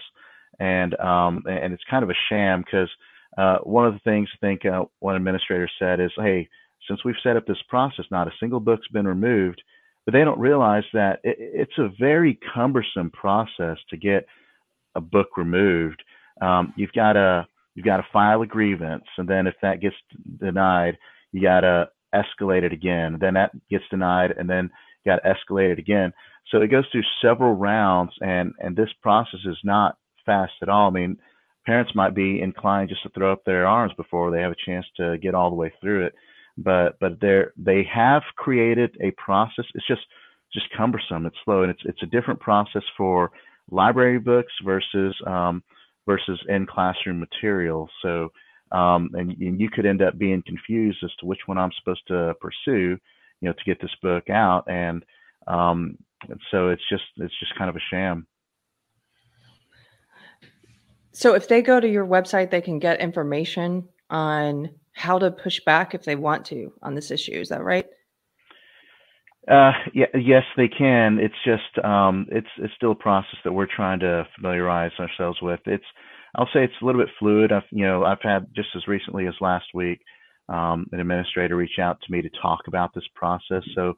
[0.59, 2.91] and um, and it's kind of a sham because
[3.39, 6.49] uh, one of the things I think uh, one administrator said is, hey,
[6.89, 9.63] since we've set up this process, not a single book's been removed,
[10.05, 14.27] but they don't realize that it, it's a very cumbersome process to get
[14.97, 16.03] a book removed.
[16.43, 19.97] Um, you've got to you've got to file a grievance, and then if that gets
[20.41, 20.99] denied,
[21.33, 23.19] you got to escalate it again.
[23.21, 24.71] Then that gets denied, and then
[25.05, 26.13] you got to escalate it again.
[26.51, 30.89] So it goes through several rounds, and and this process is not fast at all.
[30.89, 31.17] I mean,
[31.67, 34.87] parents might be inclined just to throw up their arms before they have a chance
[34.97, 36.15] to get all the way through it.
[36.59, 39.65] But but they're they have created a process.
[39.75, 40.03] It's just
[40.53, 41.27] just cumbersome.
[41.27, 43.31] It's slow, and it's it's a different process for
[43.71, 45.63] library books versus um,
[46.11, 47.89] versus in classroom material.
[48.03, 48.31] So
[48.73, 52.07] um, and, and you could end up being confused as to which one I'm supposed
[52.09, 52.97] to pursue,
[53.41, 54.65] you know, to get this book out.
[54.69, 55.05] And,
[55.47, 55.97] um,
[56.29, 58.27] and so it's just it's just kind of a sham.
[61.13, 65.61] So if they go to your website, they can get information on how to push
[65.65, 67.41] back if they want to on this issue.
[67.41, 67.87] Is that right?
[69.49, 71.19] Uh, yeah, yes, they can.
[71.19, 75.61] It's just um, it's it's still a process that we're trying to familiarize ourselves with.
[75.67, 75.85] It's
[76.35, 77.51] I'll say it's a little bit fluid.
[77.51, 80.01] I've you know I've had just as recently as last week
[80.49, 83.63] um, an administrator reach out to me to talk about this process.
[83.75, 83.95] So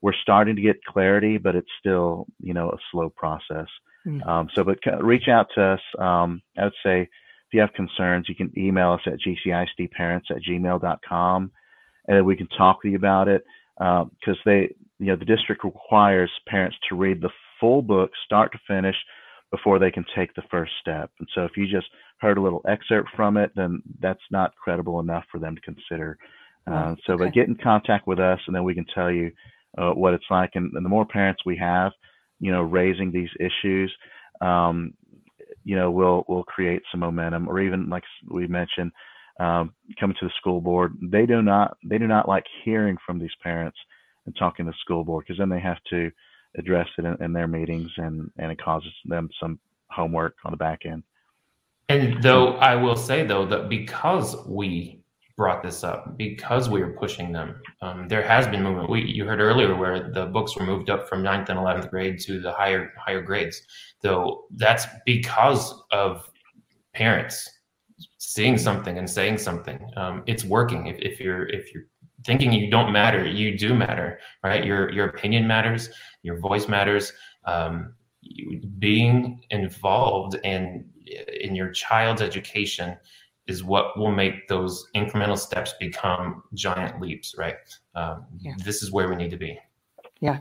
[0.00, 3.68] we're starting to get clarity, but it's still you know a slow process.
[4.06, 4.28] Mm-hmm.
[4.28, 5.80] Um, so, but reach out to us.
[5.98, 10.42] Um, I would say if you have concerns, you can email us at gcisdparents at
[10.48, 11.52] gmail.com
[12.08, 13.44] and we can talk with you about it
[13.78, 17.30] because uh, they, you know, the district requires parents to read the
[17.60, 18.96] full book, start to finish,
[19.50, 21.10] before they can take the first step.
[21.18, 21.86] And so if you just
[22.18, 26.18] heard a little excerpt from it, then that's not credible enough for them to consider.
[26.66, 27.24] Uh, so, okay.
[27.24, 29.30] but get in contact with us, and then we can tell you
[29.78, 30.50] uh, what it's like.
[30.54, 31.92] And, and, the more parents we have,
[32.40, 33.94] you know, raising these issues,
[34.40, 34.92] um,
[35.62, 37.48] you know, we'll we'll create some momentum.
[37.48, 38.90] Or even like we mentioned,
[39.38, 43.20] um, coming to the school board, they do not they do not like hearing from
[43.20, 43.78] these parents
[44.26, 46.10] and talking to school board because then they have to
[46.58, 49.58] address it in, in their meetings and and it causes them some
[49.88, 51.02] homework on the back end.
[51.88, 55.00] And though I will say though that because we
[55.36, 58.90] brought this up, because we are pushing them, um, there has been movement.
[58.90, 62.18] We you heard earlier where the books were moved up from ninth and eleventh grade
[62.20, 63.62] to the higher higher grades.
[64.02, 66.28] Though that's because of
[66.94, 67.48] parents
[68.18, 69.78] seeing something and saying something.
[69.96, 70.86] Um, it's working.
[70.86, 71.84] If, if you're if you're
[72.24, 74.64] thinking you don't matter, you do matter, right?
[74.64, 75.90] Your your opinion matters,
[76.22, 77.12] your voice matters.
[77.44, 77.94] Um,
[78.78, 80.84] being involved in
[81.40, 82.96] in your child's education
[83.46, 87.56] is what will make those incremental steps become giant leaps, right?
[87.94, 88.54] Um, yeah.
[88.64, 89.58] This is where we need to be.
[90.20, 90.40] Yeah.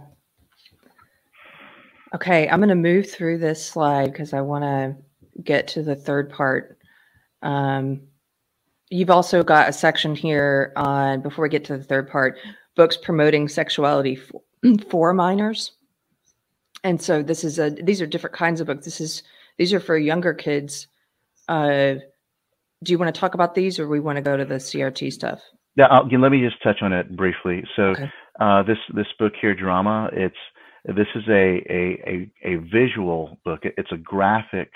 [2.16, 4.96] Okay, I'm going to move through this slide because I want to
[5.44, 6.80] get to the third part.
[7.42, 8.02] Um,
[8.96, 12.38] You've also got a section here on, before we get to the third part,
[12.78, 14.42] books promoting sexuality for,
[14.90, 15.74] for minors.
[16.82, 18.86] And so this is a, these are different kinds of books.
[18.86, 19.24] This is,
[19.58, 20.88] these are for younger kids.
[21.50, 21.96] Uh,
[22.84, 25.12] do you want to talk about these or we want to go to the CRT
[25.12, 25.42] stuff?
[25.76, 27.66] Yeah, I'll, let me just touch on it briefly.
[27.76, 28.10] So okay.
[28.40, 30.36] uh, this, this book here, Drama, it's,
[30.86, 33.60] this is a, a, a, a visual book.
[33.64, 34.72] It's a graphic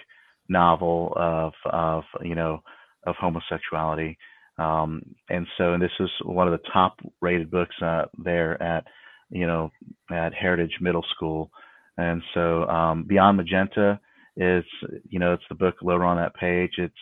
[0.50, 2.62] novel of, of, you know,
[3.06, 4.18] of homosexuality.
[4.58, 8.86] Um, and so, and this is one of the top rated books uh, there at,
[9.30, 9.72] you know,
[10.12, 11.50] at Heritage Middle School.
[11.98, 14.00] And so, um, Beyond Magenta
[14.36, 14.66] is,
[15.10, 16.72] you know, it's the book lower on that page.
[16.78, 16.94] It's,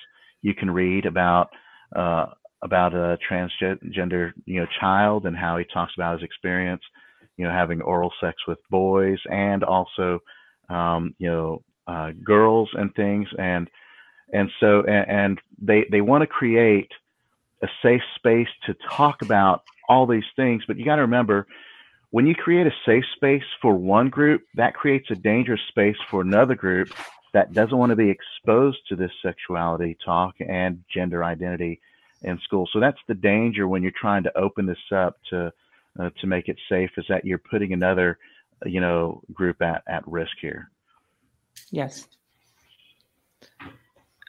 [0.43, 1.49] you can read about,
[1.95, 2.27] uh,
[2.61, 6.81] about a transgender, you know, child and how he talks about his experience,
[7.37, 10.19] you know, having oral sex with boys and also,
[10.69, 13.27] um, you know, uh, girls and things.
[13.39, 13.67] And,
[14.33, 16.91] and so and, and they they want to create
[17.63, 21.47] a safe space to talk about all these things but you got to remember
[22.11, 26.21] when you create a safe space for one group that creates a dangerous space for
[26.21, 26.93] another group
[27.33, 31.79] that doesn't want to be exposed to this sexuality talk and gender identity
[32.23, 32.67] in school.
[32.71, 35.51] So that's the danger when you're trying to open this up to
[35.99, 38.17] uh, to make it safe is that you're putting another
[38.65, 40.71] you know group at at risk here.
[41.71, 42.07] Yes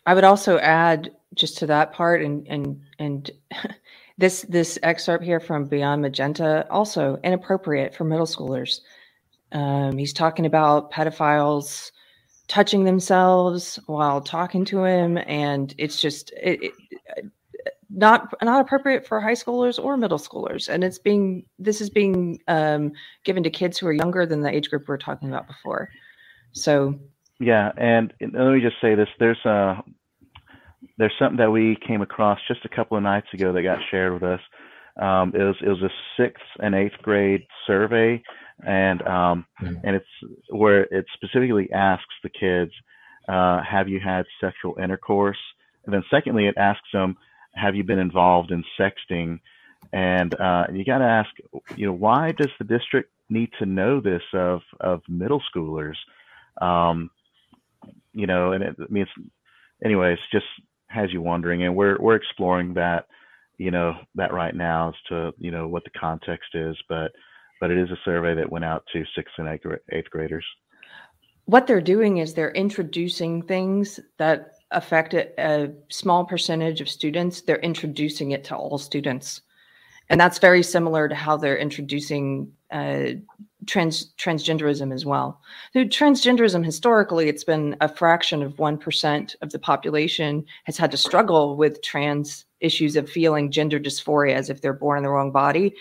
[0.08, 3.30] I would also add just to that part and and and
[4.18, 8.80] this this excerpt here from Beyond Magenta also inappropriate for middle schoolers.
[9.52, 11.92] Um, he's talking about pedophiles
[12.46, 17.26] touching themselves while talking to him, and it's just it, it,
[17.90, 20.70] not not appropriate for high schoolers or middle schoolers.
[20.70, 22.92] And it's being this is being um,
[23.24, 25.90] given to kids who are younger than the age group we are talking about before.
[26.52, 26.98] So
[27.40, 29.82] yeah, and let me just say this: there's a
[30.96, 34.12] there's something that we came across just a couple of nights ago that got shared
[34.12, 34.40] with us.
[35.00, 38.22] Um, it was it was a sixth and eighth grade survey,
[38.66, 39.74] and um, mm-hmm.
[39.84, 40.06] and it's
[40.50, 42.72] where it specifically asks the kids,
[43.28, 45.38] uh, "Have you had sexual intercourse?"
[45.84, 47.16] And then secondly, it asks them,
[47.54, 49.38] "Have you been involved in sexting?"
[49.92, 51.30] And uh, you got to ask,
[51.76, 55.94] you know, why does the district need to know this of of middle schoolers?
[56.60, 57.10] Um,
[58.12, 59.30] you know, and it, I mean, it's,
[59.84, 60.46] anyways, just
[60.88, 63.06] has you wondering, and we're we're exploring that,
[63.58, 67.12] you know, that right now as to you know what the context is, but
[67.60, 70.44] but it is a survey that went out to sixth and eighth, eighth graders.
[71.46, 77.40] What they're doing is they're introducing things that affect a, a small percentage of students.
[77.40, 79.40] They're introducing it to all students
[80.10, 83.10] and that's very similar to how they're introducing uh,
[83.66, 85.40] trans transgenderism as well.
[85.72, 90.90] So transgenderism historically, it's been a fraction of one percent of the population has had
[90.90, 95.10] to struggle with trans issues of feeling gender dysphoria as if they're born in the
[95.10, 95.74] wrong body.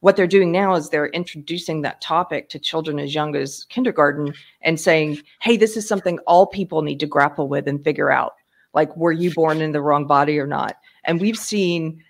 [0.00, 4.32] What they're doing now is they're introducing that topic to children as young as kindergarten
[4.62, 8.34] and saying, "Hey, this is something all people need to grapple with and figure out.
[8.72, 12.02] Like, were you born in the wrong body or not?" And we've seen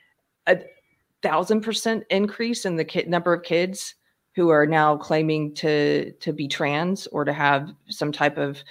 [1.23, 3.95] thousand percent increase in the number of kids
[4.37, 8.63] who are now claiming to to be trans or to have some type of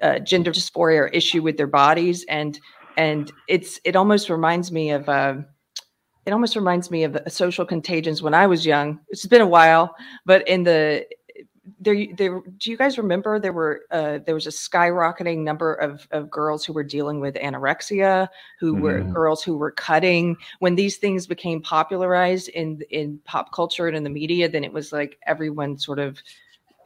[0.00, 2.58] uh, gender dysphoria or issue with their bodies and
[2.96, 5.36] and it's it almost reminds me of uh,
[6.24, 9.00] it almost reminds me of social contagions when I was young.
[9.08, 11.04] It's been a while, but in the
[11.80, 12.40] there, there.
[12.58, 16.64] Do you guys remember there were uh, there was a skyrocketing number of of girls
[16.64, 18.82] who were dealing with anorexia, who mm-hmm.
[18.82, 20.36] were girls who were cutting.
[20.58, 24.72] When these things became popularized in in pop culture and in the media, then it
[24.72, 26.18] was like everyone sort of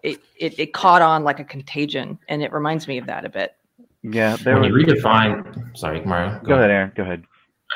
[0.03, 3.31] it it, it caught on like a contagion, and it reminds me of that a
[3.31, 3.57] bit.
[4.03, 5.77] Yeah, there when you redefine.
[5.77, 6.39] Sorry, Mario.
[6.41, 6.93] Go, go ahead, Aaron.
[6.95, 7.25] Go ahead.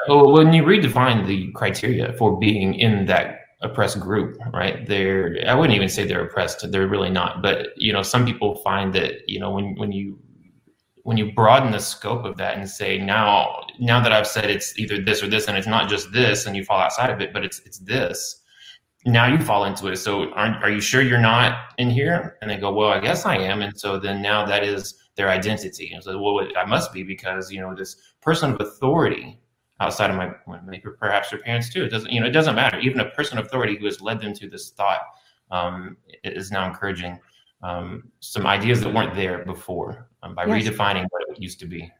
[0.08, 4.86] Oh, when you redefine the criteria for being in that oppressed group, right?
[4.86, 6.70] They're I wouldn't even say they're oppressed.
[6.70, 7.42] They're really not.
[7.42, 10.18] But you know, some people find that you know when when you
[11.02, 14.78] when you broaden the scope of that and say now now that I've said it's
[14.78, 17.32] either this or this and it's not just this and you fall outside of it,
[17.32, 18.36] but it's it's this.
[19.06, 19.96] Now you fall into it.
[19.96, 22.36] So aren't are you sure you're not in here?
[22.42, 23.62] And they go, well, I guess I am.
[23.62, 25.92] And so then now that is their identity.
[25.92, 29.39] And so well, I must be because you know this person of authority
[29.80, 30.32] outside of my
[30.64, 31.84] maybe perhaps their parents too.
[31.84, 32.78] It doesn't you know it doesn't matter.
[32.78, 35.00] Even a person of authority who has led them to this thought
[35.50, 37.18] um, is now encouraging
[37.62, 40.68] um, some ideas that weren't there before um, by yes.
[40.68, 41.90] redefining what it used to be.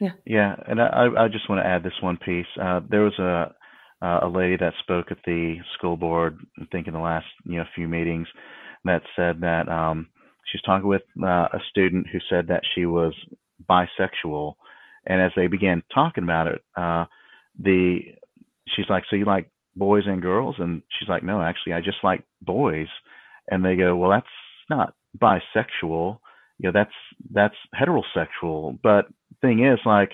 [0.00, 2.46] Yeah, yeah, and I, I just want to add this one piece.
[2.60, 3.54] Uh, there was a
[4.02, 7.64] a lady that spoke at the school board, I think in the last you know
[7.74, 8.26] few meetings,
[8.84, 10.08] that said that um,
[10.50, 13.12] she's talking with uh, a student who said that she was
[13.68, 14.54] bisexual
[15.06, 17.06] and as they began talking about it, uh,
[17.58, 18.00] the
[18.68, 22.02] she's like, "So you like boys and girls?" And she's like, "No, actually, I just
[22.02, 22.88] like boys."
[23.50, 24.26] And they go, "Well, that's
[24.68, 26.18] not bisexual.
[26.58, 26.94] You know, that's
[27.30, 29.06] that's heterosexual." But
[29.40, 30.12] thing is, like,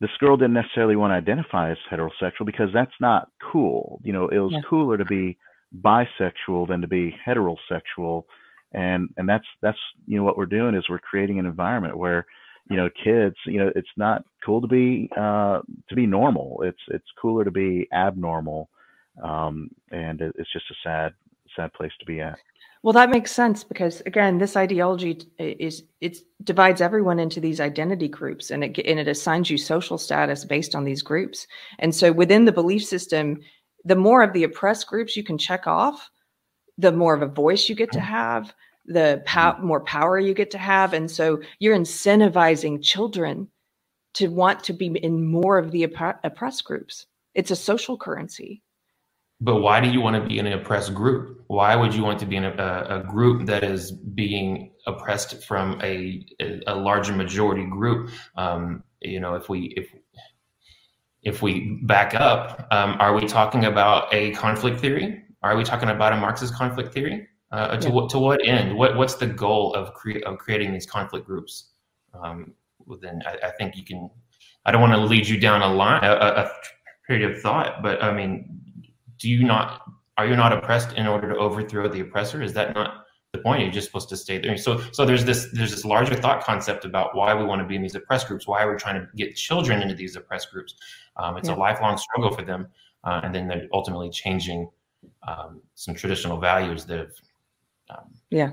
[0.00, 4.00] this girl didn't necessarily want to identify as heterosexual because that's not cool.
[4.02, 4.60] You know, it was yeah.
[4.68, 5.38] cooler to be
[5.82, 8.24] bisexual than to be heterosexual
[8.74, 12.26] and and that's that's you know what we're doing is we're creating an environment where
[12.70, 16.62] you know kids you know it's not cool to be uh to be normal.
[16.62, 18.70] It's it's cooler to be abnormal
[19.22, 21.14] um and it, it's just a sad
[21.56, 22.38] sad place to be at.
[22.82, 28.08] Well that makes sense because again this ideology is it divides everyone into these identity
[28.08, 31.46] groups and it and it assigns you social status based on these groups.
[31.78, 33.40] And so within the belief system
[33.84, 36.10] the more of the oppressed groups you can check off
[36.78, 38.52] the more of a voice you get to have
[38.86, 39.66] the pow- mm-hmm.
[39.66, 40.92] more power you get to have.
[40.92, 43.48] And so you're incentivizing children
[44.14, 47.06] to want to be in more of the opp- oppressed groups.
[47.34, 48.62] It's a social currency.
[49.40, 51.44] But why do you want to be in an oppressed group?
[51.48, 55.80] Why would you want to be in a, a group that is being oppressed from
[55.82, 56.24] a,
[56.66, 58.10] a larger majority group?
[58.36, 59.88] Um, you know if we if
[61.22, 65.22] if we back up um, are we talking about a conflict theory?
[65.42, 67.94] Are we talking about a marxist conflict theory uh, to, yeah.
[67.94, 68.76] what, to what end?
[68.76, 71.70] What, what's the goal of, cre- of creating these conflict groups?
[72.12, 74.10] Um, well, then I, I, think you can.
[74.64, 76.50] I don't want to lead you down a line, a, a
[77.06, 78.60] period of thought, but I mean,
[79.18, 79.82] do you not?
[80.16, 82.42] Are you not oppressed in order to overthrow the oppressor?
[82.42, 83.62] Is that not the point?
[83.62, 84.56] You're just supposed to stay there.
[84.56, 87.76] So, so there's this there's this larger thought concept about why we want to be
[87.76, 88.46] in these oppressed groups.
[88.46, 90.74] Why we're trying to get children into these oppressed groups.
[91.16, 91.54] Um, it's yeah.
[91.54, 92.68] a lifelong struggle for them,
[93.04, 94.68] uh, and then they're ultimately changing
[95.26, 97.12] um, some traditional values that have
[97.90, 98.50] um, yeah.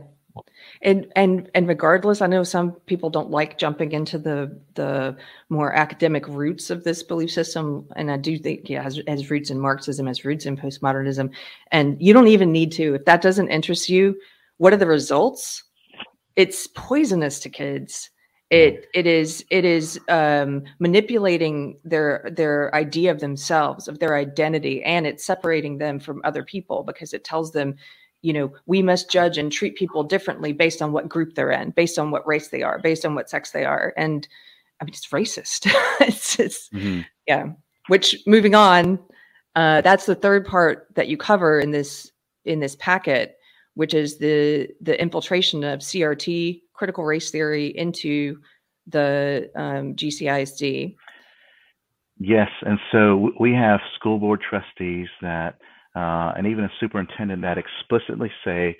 [0.81, 5.17] And and and regardless, I know some people don't like jumping into the the
[5.49, 9.49] more academic roots of this belief system, and I do think yeah, has, has roots
[9.49, 11.31] in Marxism, has roots in postmodernism,
[11.71, 14.17] and you don't even need to if that doesn't interest you.
[14.57, 15.63] What are the results?
[16.37, 18.09] It's poisonous to kids.
[18.49, 24.83] It it is it is um, manipulating their their idea of themselves, of their identity,
[24.83, 27.75] and it's separating them from other people because it tells them
[28.21, 31.71] you know we must judge and treat people differently based on what group they're in
[31.71, 33.93] based on what race they are based on what sex they are.
[33.97, 34.27] And
[34.79, 35.71] i mean it's racist.
[36.01, 37.01] It's, it's mm-hmm.
[37.27, 37.47] yeah.
[37.87, 38.99] Which moving on
[39.55, 42.11] uh, that's the third part that you cover in this
[42.45, 43.37] in this packet
[43.75, 48.39] which is the the infiltration of crt critical race theory into
[48.87, 50.95] the um, gcisd
[52.19, 55.59] yes and so we have school board trustees that
[55.95, 58.77] uh, and even a superintendent that explicitly say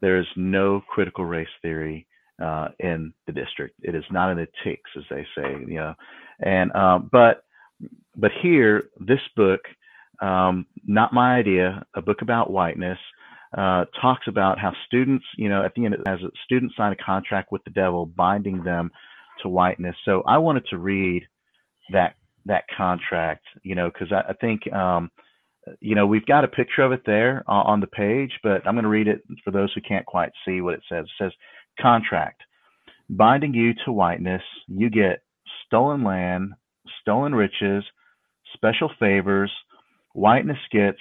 [0.00, 2.06] there is no critical race theory
[2.42, 3.76] uh, in the district.
[3.82, 5.94] It is not in the TEKS, as they say, you know.
[6.40, 7.44] And um, but
[8.16, 9.60] but here, this book,
[10.20, 12.98] um, not my idea, a book about whiteness,
[13.56, 16.96] uh, talks about how students, you know, at the end, as a student sign a
[16.96, 18.90] contract with the devil, binding them
[19.42, 19.96] to whiteness.
[20.04, 21.26] So I wanted to read
[21.92, 22.14] that
[22.46, 25.10] that contract, you know, because I, I, think um,
[25.80, 28.74] you know, we've got a picture of it there uh, on the page, but I'm
[28.74, 31.04] going to read it for those who can't quite see what it says.
[31.04, 31.32] It says,
[31.80, 32.42] contract,
[33.08, 35.22] binding you to whiteness, you get
[35.66, 36.52] stolen land,
[37.00, 37.84] stolen riches,
[38.54, 39.52] special favors,
[40.14, 40.98] whiteness gets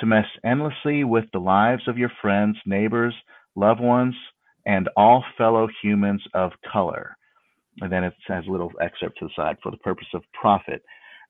[0.00, 3.14] to mess endlessly with the lives of your friends, neighbors,
[3.54, 4.14] loved ones,
[4.66, 7.16] and all fellow humans of color.
[7.80, 10.82] And then it has a little excerpt to the side for the purpose of profit.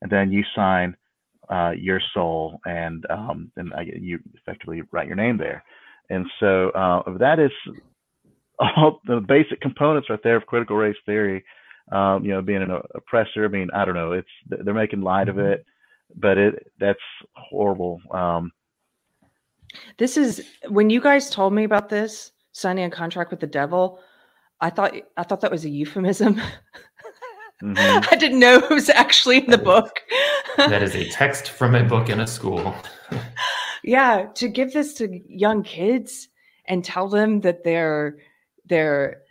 [0.02, 0.96] And then you sign
[1.48, 5.62] uh, your soul, and um, and I, you effectively write your name there.
[6.10, 7.50] And so uh, that is
[8.58, 11.44] all the basic components right there of critical race theory.
[11.92, 13.44] Um, you know, being an oppressor.
[13.44, 14.12] I mean, I don't know.
[14.12, 15.52] It's they're making light of mm-hmm.
[15.52, 15.66] it,
[16.16, 16.98] but it that's
[17.36, 18.00] horrible.
[18.10, 18.50] Um,
[19.98, 24.00] this is when you guys told me about this signing a contract with the devil.
[24.60, 26.40] I thought I thought that was a euphemism.
[27.62, 28.08] Mm-hmm.
[28.12, 30.02] I didn't know it was actually in the book.
[30.56, 32.74] That is a text from a book in a school.
[33.82, 36.28] yeah, to give this to young kids
[36.66, 38.18] and tell them that they're
[38.66, 39.22] they're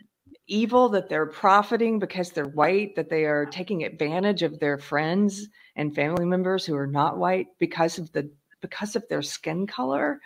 [0.46, 5.48] evil, that they're profiting because they're white, that they are taking advantage of their friends
[5.74, 10.20] and family members who are not white because of the because of their skin color.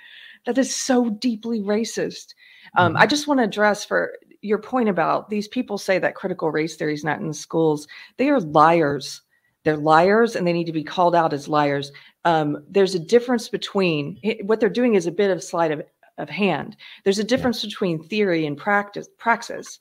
[0.47, 2.35] That is so deeply racist.
[2.77, 3.03] Um, mm-hmm.
[3.03, 6.77] I just want to address for your point about these people say that critical race
[6.77, 7.87] theory is not in schools.
[8.17, 9.23] They are liars.
[9.65, 11.93] They're liars and they need to be called out as liars.
[12.25, 15.83] Um, there's a difference between what they're doing is a bit of sleight of,
[16.19, 16.77] of hand.
[17.05, 19.09] There's a difference between theory and practice.
[19.19, 19.79] Praxis.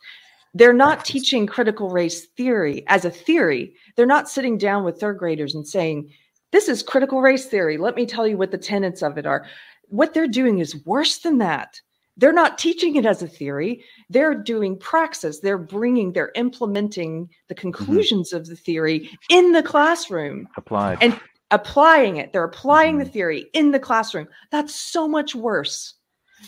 [0.54, 3.76] They're not teaching critical race theory as a theory.
[3.96, 6.12] They're not sitting down with third graders and saying,
[6.52, 7.78] "This is critical race theory.
[7.78, 9.46] Let me tell you what the tenets of it are."
[9.90, 11.80] What they're doing is worse than that.
[12.20, 13.84] They're not teaching it as a theory.
[14.10, 15.40] They're doing praxis.
[15.40, 17.62] They're bringing, they're implementing the mm-hmm.
[17.62, 18.38] conclusions mm-hmm.
[18.38, 20.48] of the theory in the classroom.
[20.58, 20.98] Applied.
[21.02, 21.20] And
[21.52, 22.34] applying it.
[22.34, 23.06] They're applying mm-hmm.
[23.06, 24.28] the theory in the classroom.
[24.52, 25.96] That's so much worse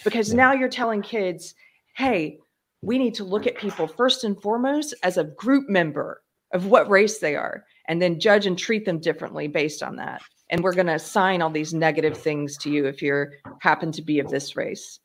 [0.04, 0.36] because yeah.
[0.36, 1.56] now you're telling kids,
[1.96, 2.38] hey,
[2.82, 6.22] we need to look at people first and foremost as a group member
[6.54, 10.22] of what race they are and then judge and treat them differently based on that.
[10.50, 13.28] And we're going to assign all these negative things to you if you
[13.62, 15.00] happen to be of this race.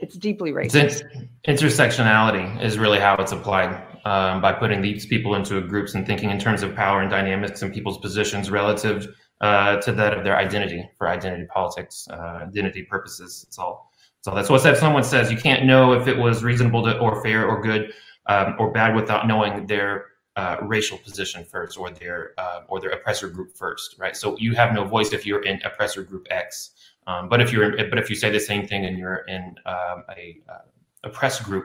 [0.00, 1.02] It's deeply racist.
[1.44, 6.06] It's intersectionality is really how it's applied um, by putting these people into groups and
[6.06, 9.08] thinking in terms of power and dynamics and people's positions relative
[9.40, 13.44] uh, to that of their identity for identity politics, uh, identity purposes.
[13.46, 13.90] It's all.
[14.18, 14.46] It's all that.
[14.46, 17.62] So if someone says you can't know if it was reasonable to, or fair or
[17.62, 17.92] good
[18.26, 22.90] um, or bad without knowing their uh, racial position first or their uh, or their
[22.90, 24.16] oppressor group first, right?
[24.16, 26.70] So you have no voice if you're in oppressor group X.
[27.08, 30.04] Um, but if you're, but if you say the same thing and you're in um,
[30.14, 30.58] a, uh,
[31.04, 31.64] a press group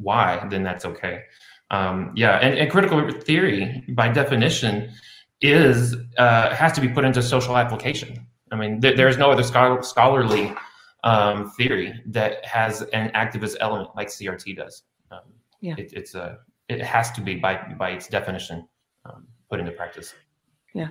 [0.00, 0.46] Y?
[0.50, 1.22] then that's okay.
[1.70, 4.90] Um, yeah, and, and, critical theory, by definition,
[5.40, 8.26] is uh, has to be put into social application.
[8.50, 10.54] I mean, th- there is no other scholarly
[11.04, 14.82] um, theory that has an activist element like CRT does.
[15.12, 15.20] Um,
[15.60, 16.38] yeah, it, it's a
[16.68, 18.66] it has to be by by its definition
[19.04, 20.14] um, put into practice.
[20.74, 20.88] Yeah.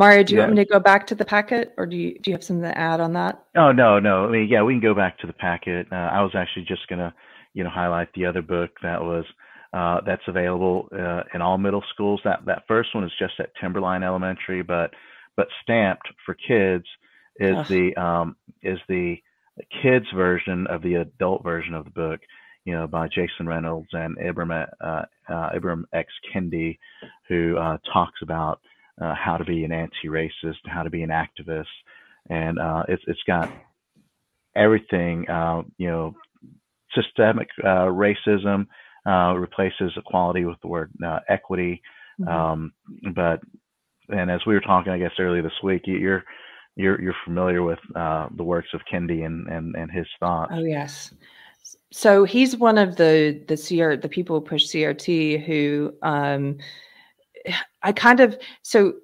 [0.00, 0.46] Mario, do you yeah.
[0.46, 2.62] want me to go back to the packet, or do you do you have something
[2.62, 3.44] to add on that?
[3.54, 4.24] Oh no, no.
[4.24, 5.88] I mean, yeah, we can go back to the packet.
[5.92, 7.14] Uh, I was actually just gonna,
[7.52, 9.26] you know, highlight the other book that was
[9.74, 12.18] uh, that's available uh, in all middle schools.
[12.24, 14.90] That that first one is just at Timberline Elementary, but
[15.36, 16.86] but stamped for kids
[17.36, 17.66] is Ugh.
[17.66, 19.16] the um, is the
[19.82, 22.20] kids version of the adult version of the book.
[22.64, 26.78] You know, by Jason Reynolds and Ibram uh, uh, Ibram X Kendi,
[27.28, 28.60] who uh, talks about
[29.00, 31.64] uh, how to be an anti-racist, how to be an activist,
[32.28, 33.50] and uh, it's it's got
[34.54, 35.28] everything.
[35.28, 36.14] Uh, you know,
[36.94, 38.66] systemic uh, racism
[39.06, 41.82] uh, replaces equality with the word uh, equity.
[42.20, 42.30] Mm-hmm.
[42.30, 42.72] Um,
[43.14, 43.40] but
[44.08, 46.24] and as we were talking, I guess earlier this week, you're
[46.76, 50.52] you're you're familiar with uh, the works of Kendi and and and his thoughts.
[50.54, 51.14] Oh yes.
[51.92, 56.58] So he's one of the the CR the people who push CRT who um,
[57.82, 58.94] I kind of so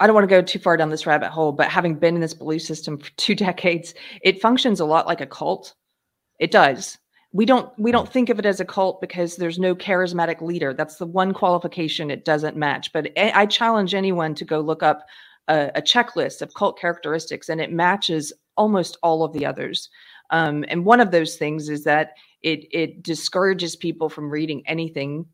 [0.00, 2.20] I don't want to go too far down this rabbit hole, but having been in
[2.20, 5.74] this belief system for two decades, it functions a lot like a cult.
[6.40, 6.98] It does.
[7.32, 10.74] We don't we don't think of it as a cult because there's no charismatic leader.
[10.74, 12.92] That's the one qualification it doesn't match.
[12.92, 15.06] But I challenge anyone to go look up
[15.48, 19.88] a, a checklist of cult characteristics, and it matches almost all of the others.
[20.30, 25.26] Um, and one of those things is that it it discourages people from reading anything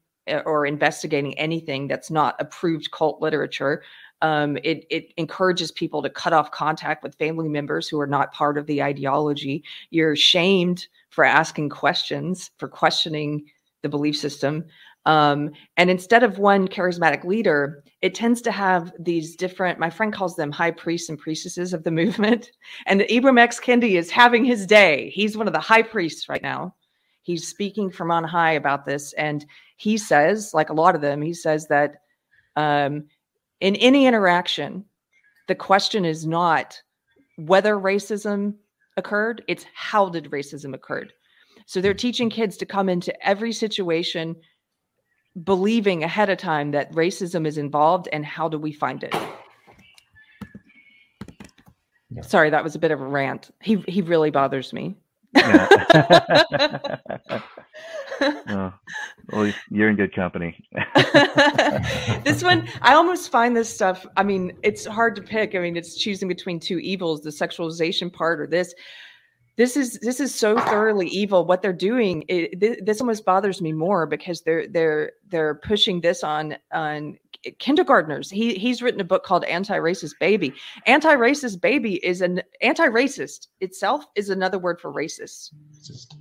[0.46, 3.82] or investigating anything that's not approved cult literature.
[4.20, 8.32] Um, it, it encourages people to cut off contact with family members who are not
[8.32, 9.62] part of the ideology.
[9.90, 13.44] You're shamed for asking questions, for questioning
[13.82, 14.64] the belief system.
[15.06, 20.12] Um, and instead of one charismatic leader, it tends to have these different, my friend
[20.12, 22.50] calls them high priests and priestesses of the movement.
[22.86, 23.58] And Ibram X.
[23.58, 25.10] Kendi is having his day.
[25.10, 26.74] He's one of the high priests right now.
[27.28, 29.12] He's speaking from on high about this.
[29.12, 29.44] And
[29.76, 31.96] he says, like a lot of them, he says that
[32.56, 33.04] um,
[33.60, 34.86] in any interaction,
[35.46, 36.80] the question is not
[37.36, 38.54] whether racism
[38.96, 41.12] occurred, it's how did racism occurred.
[41.66, 44.34] So they're teaching kids to come into every situation
[45.44, 49.14] believing ahead of time that racism is involved and how do we find it.
[52.08, 52.22] Yeah.
[52.22, 53.50] Sorry, that was a bit of a rant.
[53.60, 54.96] He he really bothers me.
[58.20, 58.72] oh,
[59.32, 60.56] well, you're in good company.
[62.24, 64.06] this one, I almost find this stuff.
[64.16, 65.54] I mean, it's hard to pick.
[65.54, 68.74] I mean, it's choosing between two evils: the sexualization part or this.
[69.56, 71.44] This is this is so thoroughly evil.
[71.44, 76.00] What they're doing, it, this, this almost bothers me more because they're they're they're pushing
[76.00, 77.18] this on on
[77.58, 78.30] kindergartners.
[78.30, 80.52] He he's written a book called Anti-Racist Baby.
[80.86, 85.50] Anti-Racist Baby is an anti-racist itself is another word for racist.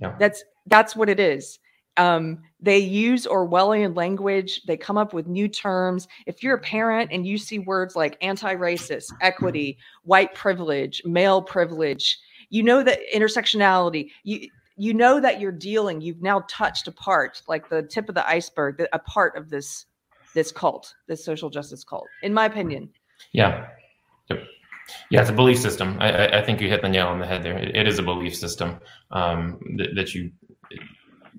[0.00, 0.16] Yeah.
[0.18, 1.58] That's that's what it is.
[1.96, 4.62] Um, they use Orwellian language.
[4.66, 6.06] They come up with new terms.
[6.26, 12.16] If you're a parent and you see words like anti-racist, equity, white privilege, male privilege,
[12.50, 14.10] you know that intersectionality.
[14.22, 16.00] You you know that you're dealing.
[16.00, 19.86] You've now touched a part, like the tip of the iceberg, a part of this
[20.38, 22.88] this cult, this social justice cult, in my opinion.
[23.32, 23.66] Yeah.
[24.30, 24.44] Yep.
[25.10, 25.96] Yeah, it's a belief system.
[25.98, 27.58] I, I, think you hit the nail on the head there.
[27.58, 28.78] it, it is a belief system
[29.10, 30.30] um, that, that you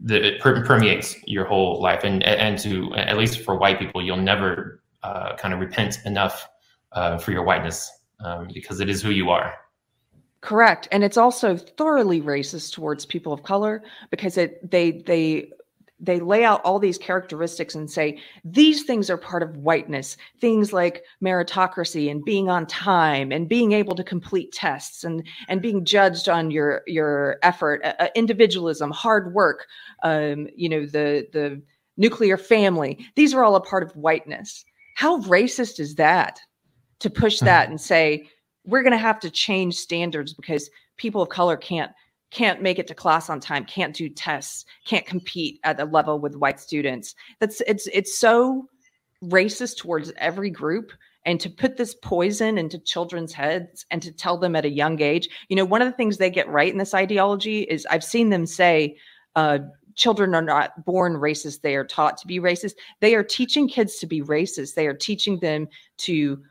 [0.04, 4.18] that it permeates your whole life, and and to at least for white people, you'll
[4.18, 6.47] never uh, kind of repent enough
[6.91, 7.89] uh, for your whiteness
[8.24, 9.54] um, because it is who you are.
[10.41, 13.82] Correct, and it's also thoroughly racist towards people of color
[14.12, 15.52] because it they they
[16.00, 20.16] they lay out all these characteristics and say these things are part of whiteness.
[20.39, 25.62] Things like meritocracy and being on time and being able to complete tests and and
[25.62, 29.68] being judged on your your effort uh, individualism hard work
[30.04, 31.62] um, you know the the
[31.97, 33.06] nuclear family.
[33.16, 34.64] These are all a part of whiteness.
[34.95, 36.39] How racist is that
[37.00, 37.45] to push hmm.
[37.45, 38.30] that and say
[38.66, 41.91] we're going to have to change standards because people of color can't
[42.32, 46.20] can't make it to class on time, can't do tests, can't compete at a level
[46.20, 47.16] with white students.
[47.40, 48.68] That's it's it's so
[49.24, 50.92] racist towards every group
[51.26, 55.02] and to put this poison into children's heads and to tell them at a young
[55.02, 58.04] age you know one of the things they get right in this ideology is i've
[58.06, 58.96] seen them say
[59.36, 59.60] uh,
[60.00, 62.76] children are not born racist they are taught to be racist.
[63.02, 64.74] They are teaching kids to be racist.
[64.74, 65.68] They are teaching them
[66.00, 66.42] to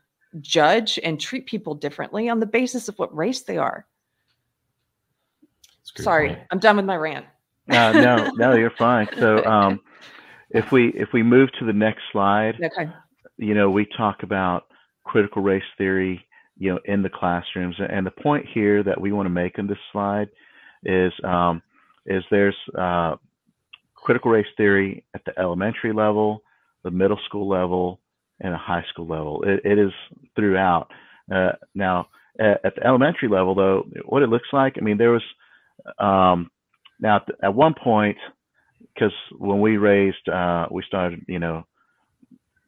[0.40, 3.86] judge and treat people differently on the basis of what race they are
[5.96, 6.40] Sorry, point.
[6.50, 7.26] I'm done with my rant.
[7.70, 9.08] uh, no, no, you're fine.
[9.18, 9.80] So, um,
[10.50, 12.90] if we if we move to the next slide, okay.
[13.36, 14.66] you know, we talk about
[15.04, 16.24] critical race theory,
[16.56, 19.66] you know, in the classrooms, and the point here that we want to make in
[19.66, 20.28] this slide
[20.84, 21.62] is um,
[22.06, 23.16] is there's uh,
[23.94, 26.42] critical race theory at the elementary level,
[26.84, 28.00] the middle school level,
[28.40, 29.42] and a high school level.
[29.46, 29.92] it, it is
[30.34, 30.90] throughout.
[31.32, 32.08] Uh, now,
[32.40, 35.22] at, at the elementary level, though, what it looks like, I mean, there was
[35.98, 36.50] um,
[37.00, 38.16] now, at one point,
[38.94, 41.64] because when we raised, uh, we started, you know,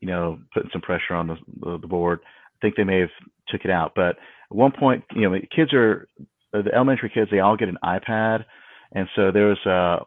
[0.01, 2.21] you know, putting some pressure on the, the, the board.
[2.25, 3.11] I think they may have
[3.49, 4.17] took it out, but at
[4.57, 6.07] one point, you know, kids are
[6.53, 7.31] the elementary kids.
[7.31, 8.45] They all get an iPad,
[8.93, 10.05] and so there was a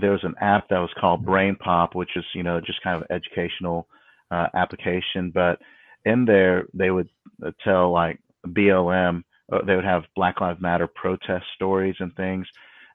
[0.00, 3.08] there was an app that was called BrainPop, which is you know just kind of
[3.10, 3.86] educational
[4.30, 5.30] uh, application.
[5.32, 5.60] But
[6.04, 7.08] in there, they would
[7.44, 9.22] uh, tell like BLM
[9.52, 12.46] uh, they would have Black Lives Matter protest stories and things.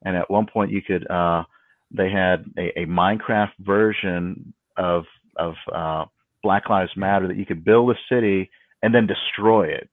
[0.04, 1.43] And at one point, you could uh,
[1.91, 6.06] they had a, a, Minecraft version of of uh,
[6.43, 8.49] Black Lives Matter that you could build a city
[8.82, 9.89] and then destroy it.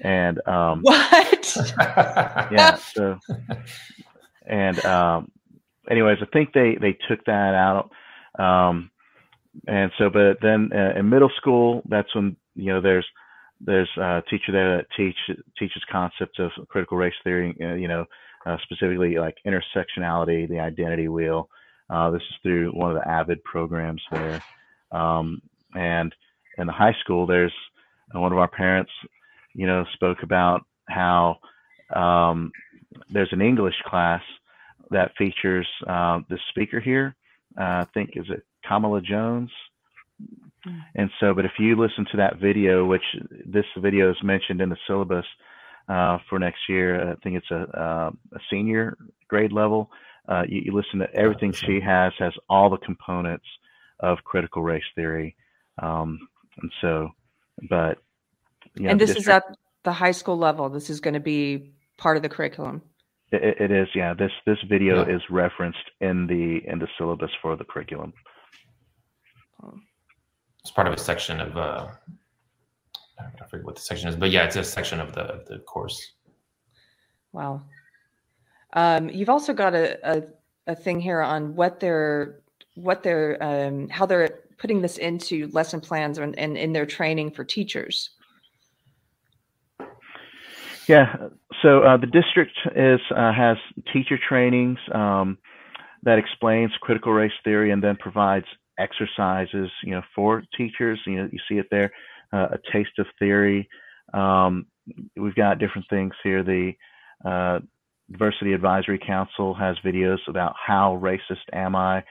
[0.00, 1.56] and um, what?
[1.78, 2.74] yeah.
[2.76, 3.18] So,
[4.46, 5.30] and um,
[5.90, 7.90] anyways, I think they they took that out.
[8.38, 8.90] Um,
[9.68, 13.06] and so, but then uh, in middle school, that's when you know there's
[13.64, 15.16] there's a teacher there that teach
[15.58, 17.56] teaches concepts of critical race theory.
[17.60, 18.04] Uh, you know,
[18.46, 21.48] uh, specifically like intersectionality, the identity wheel.
[21.88, 24.42] Uh, this is through one of the AVID programs there.
[24.90, 25.42] Um,
[25.74, 26.14] and
[26.58, 27.52] in the high school, there's
[28.14, 28.90] uh, one of our parents,
[29.54, 31.38] you know, spoke about how
[31.94, 32.50] um,
[33.10, 34.22] there's an English class
[34.90, 37.14] that features uh, the speaker here.
[37.58, 39.50] Uh, I think is it Kamala Jones.
[40.64, 40.78] Hmm.
[40.94, 43.02] And so, but if you listen to that video, which
[43.46, 45.26] this video is mentioned in the syllabus
[45.88, 48.96] uh, for next year, I think it's a, uh, a senior
[49.28, 49.90] grade level.
[50.28, 53.46] Uh, you, you, listen to everything she has, has all the components
[54.00, 55.34] of critical race theory.
[55.82, 56.18] Um,
[56.60, 57.10] and so,
[57.68, 57.98] but.
[58.74, 60.68] You know, and this district, is at the high school level.
[60.68, 62.82] This is going to be part of the curriculum.
[63.32, 64.14] It, it is, yeah.
[64.14, 65.16] This this video yeah.
[65.16, 68.12] is referenced in the in the syllabus for the curriculum.
[70.74, 71.88] Part of a section of uh,
[73.18, 75.58] I forget what the section is, but yeah, it's a section of the of the
[75.60, 76.12] course.
[77.32, 77.62] Wow.
[78.74, 80.22] Um, you've also got a, a,
[80.66, 82.40] a thing here on what they're
[82.74, 87.30] what they're um, how they're putting this into lesson plans and, and in their training
[87.32, 88.10] for teachers.
[90.88, 91.14] Yeah,
[91.62, 93.56] so uh, the district is uh, has
[93.92, 95.38] teacher trainings um,
[96.02, 98.46] that explains critical race theory and then provides
[98.82, 100.98] exercises, you know, for teachers.
[101.06, 101.90] You know, you see it there,
[102.32, 103.68] uh, a taste of theory.
[104.12, 104.66] Um,
[105.16, 106.42] we've got different things here.
[106.42, 106.72] The
[107.24, 107.60] uh,
[108.10, 112.04] Diversity Advisory Council has videos about how racist am I,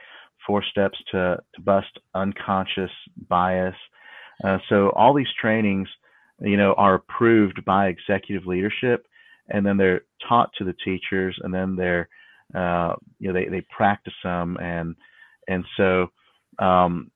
[0.46, 2.90] four steps to, to bust unconscious
[3.28, 3.76] bias.
[4.42, 5.88] Uh, so all these trainings,
[6.40, 9.06] you know, are approved by executive leadership,
[9.50, 12.08] and then they're taught to the teachers, and then they're,
[12.54, 14.96] uh, you know, they, they practice them, and
[15.48, 16.08] and so
[16.58, 17.10] um,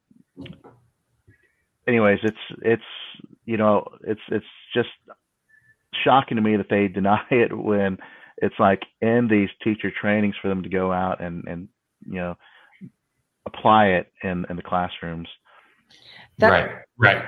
[1.87, 2.83] anyways, it's it's
[3.45, 4.89] you know it's it's just
[6.05, 7.99] shocking to me that they deny it when
[8.39, 11.69] it's like in these teacher trainings for them to go out and and
[12.07, 12.37] you know
[13.47, 15.29] apply it in in the classrooms.
[16.39, 17.25] That, right, right.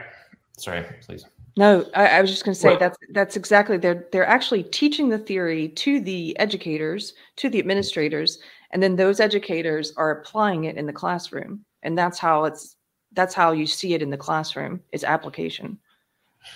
[0.58, 1.24] Sorry, please.
[1.56, 5.08] No, I, I was just going to say that's that's exactly they're they're actually teaching
[5.08, 8.38] the theory to the educators, to the administrators,
[8.70, 12.76] and then those educators are applying it in the classroom and that's how it's
[13.12, 15.78] that's how you see it in the classroom is application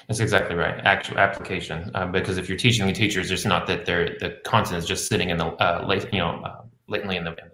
[0.07, 3.85] that's exactly right actual application uh, because if you're teaching the teachers it's not that
[3.85, 7.25] they're the content is just sitting in the uh, late, you know uh, latently in
[7.25, 7.53] the, in the,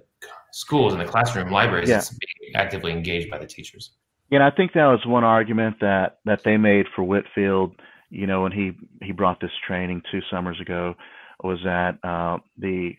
[0.53, 1.99] schools in the classroom libraries yeah.
[1.99, 3.93] it's being actively engaged by the teachers
[4.31, 7.75] yeah i think that was one argument that that they made for whitfield
[8.11, 10.95] you know when he he brought this training two summers ago
[11.43, 12.93] was that uh, the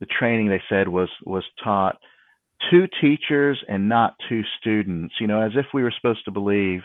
[0.00, 1.96] the training they said was was taught
[2.70, 6.80] to teachers and not to students, you know, as if we were supposed to believe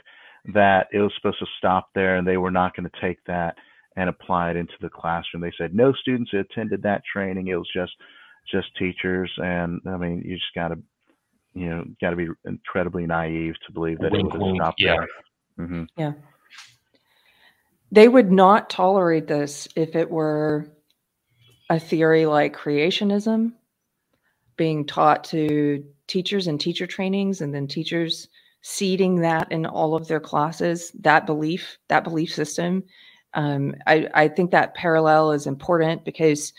[0.54, 3.56] that it was supposed to stop there and they were not going to take that
[3.96, 5.42] and apply it into the classroom.
[5.42, 7.48] They said no students attended that training.
[7.48, 7.92] It was just
[8.52, 10.80] just teachers and I mean you just got to
[11.54, 14.96] you know got to be incredibly naive to believe that wink, it would stop yeah.
[14.96, 15.66] there.
[15.66, 15.84] Mm-hmm.
[15.98, 16.14] Yeah.
[17.92, 20.72] They would not tolerate this if it were
[21.70, 23.54] a theory like creationism
[24.60, 28.28] being taught to teachers and teacher trainings and then teachers
[28.62, 32.84] seeding that in all of their classes that belief that belief system
[33.36, 36.52] um, I, I think that parallel is important because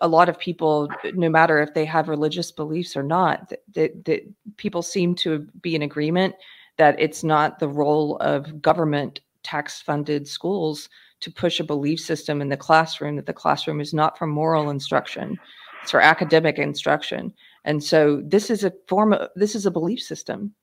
[0.00, 4.22] a lot of people no matter if they have religious beliefs or not that, that
[4.56, 6.36] people seem to be in agreement
[6.76, 10.88] that it's not the role of government tax funded schools
[11.18, 14.70] to push a belief system in the classroom that the classroom is not for moral
[14.70, 15.36] instruction
[15.82, 17.32] it's for academic instruction.
[17.64, 20.54] And so this is a form of this is a belief system.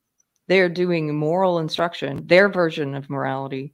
[0.47, 3.73] They're doing moral instruction, their version of morality,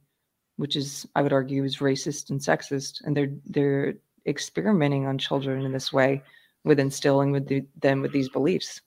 [0.56, 3.02] which is, I would argue, is racist and sexist.
[3.04, 3.94] And they're they're
[4.26, 6.22] experimenting on children in this way
[6.64, 8.80] with instilling with the, them with these beliefs.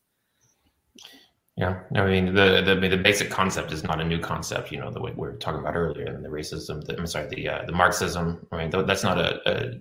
[1.57, 4.71] Yeah, I mean the, the the basic concept is not a new concept.
[4.73, 6.83] You know the way we are talking about earlier, and the racism.
[6.83, 8.45] The, I'm sorry, the uh, the Marxism.
[8.51, 9.79] I mean that's not a, a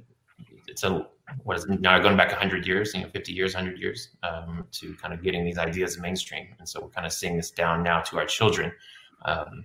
[0.69, 1.07] it's a
[1.43, 4.95] what is now going back 100 years, you know, 50 years, 100 years, um, to
[4.95, 6.49] kind of getting these ideas mainstream.
[6.59, 8.73] And so we're kind of seeing this down now to our children.
[9.25, 9.65] Um,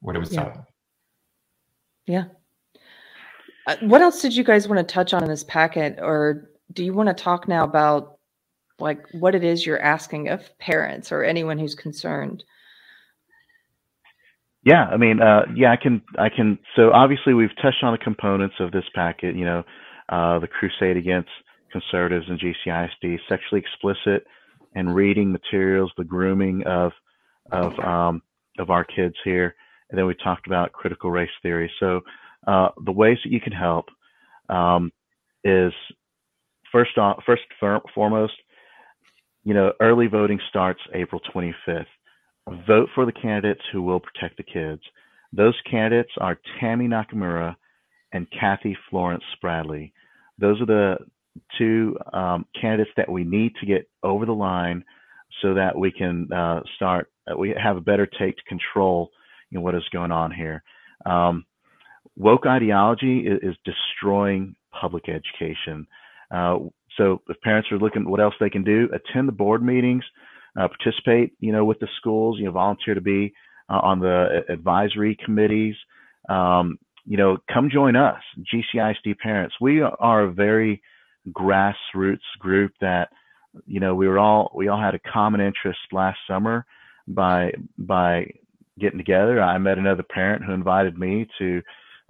[0.00, 0.66] where do we stop?
[2.06, 2.24] Yeah.
[3.66, 6.84] Uh, what else did you guys want to touch on in this packet, or do
[6.84, 8.18] you want to talk now about
[8.78, 12.42] like what it is you're asking of parents or anyone who's concerned?
[14.64, 16.58] Yeah, I mean, uh, yeah, I can, I can.
[16.76, 19.36] So obviously, we've touched on the components of this packet.
[19.36, 19.62] You know,
[20.10, 21.30] uh, the crusade against
[21.72, 24.26] conservatives and GCISD, sexually explicit
[24.74, 26.92] and reading materials, the grooming of
[27.50, 28.22] of um,
[28.58, 29.54] of our kids here,
[29.88, 31.70] and then we talked about critical race theory.
[31.80, 32.00] So
[32.46, 33.86] uh, the ways that you can help
[34.48, 34.92] um,
[35.42, 35.72] is
[36.70, 37.42] first off, first
[37.94, 38.34] foremost,
[39.44, 41.86] you know, early voting starts April 25th
[42.66, 44.82] vote for the candidates who will protect the kids.
[45.32, 47.56] Those candidates are Tammy Nakamura
[48.12, 49.92] and Kathy Florence Spradley.
[50.40, 50.96] Those are the
[51.58, 54.84] two um, candidates that we need to get over the line
[55.42, 59.10] so that we can uh, start, uh, we have a better take to control
[59.50, 60.62] you know, what is going on here.
[61.06, 61.44] Um,
[62.16, 65.86] woke ideology is, is, destroying public education.
[66.30, 66.58] Uh,
[66.96, 70.04] so if parents are looking what else they can do, attend the board meetings,
[70.58, 73.32] uh, participate, you know, with the schools, you know, volunteer to be
[73.68, 75.74] uh, on the advisory committees.
[76.28, 76.78] Um,
[77.10, 78.22] you know, come join us,
[78.54, 79.56] GCISD parents.
[79.60, 80.80] We are a very
[81.30, 83.08] grassroots group that,
[83.66, 86.64] you know, we were all we all had a common interest last summer
[87.08, 88.30] by by
[88.78, 89.42] getting together.
[89.42, 91.60] I met another parent who invited me to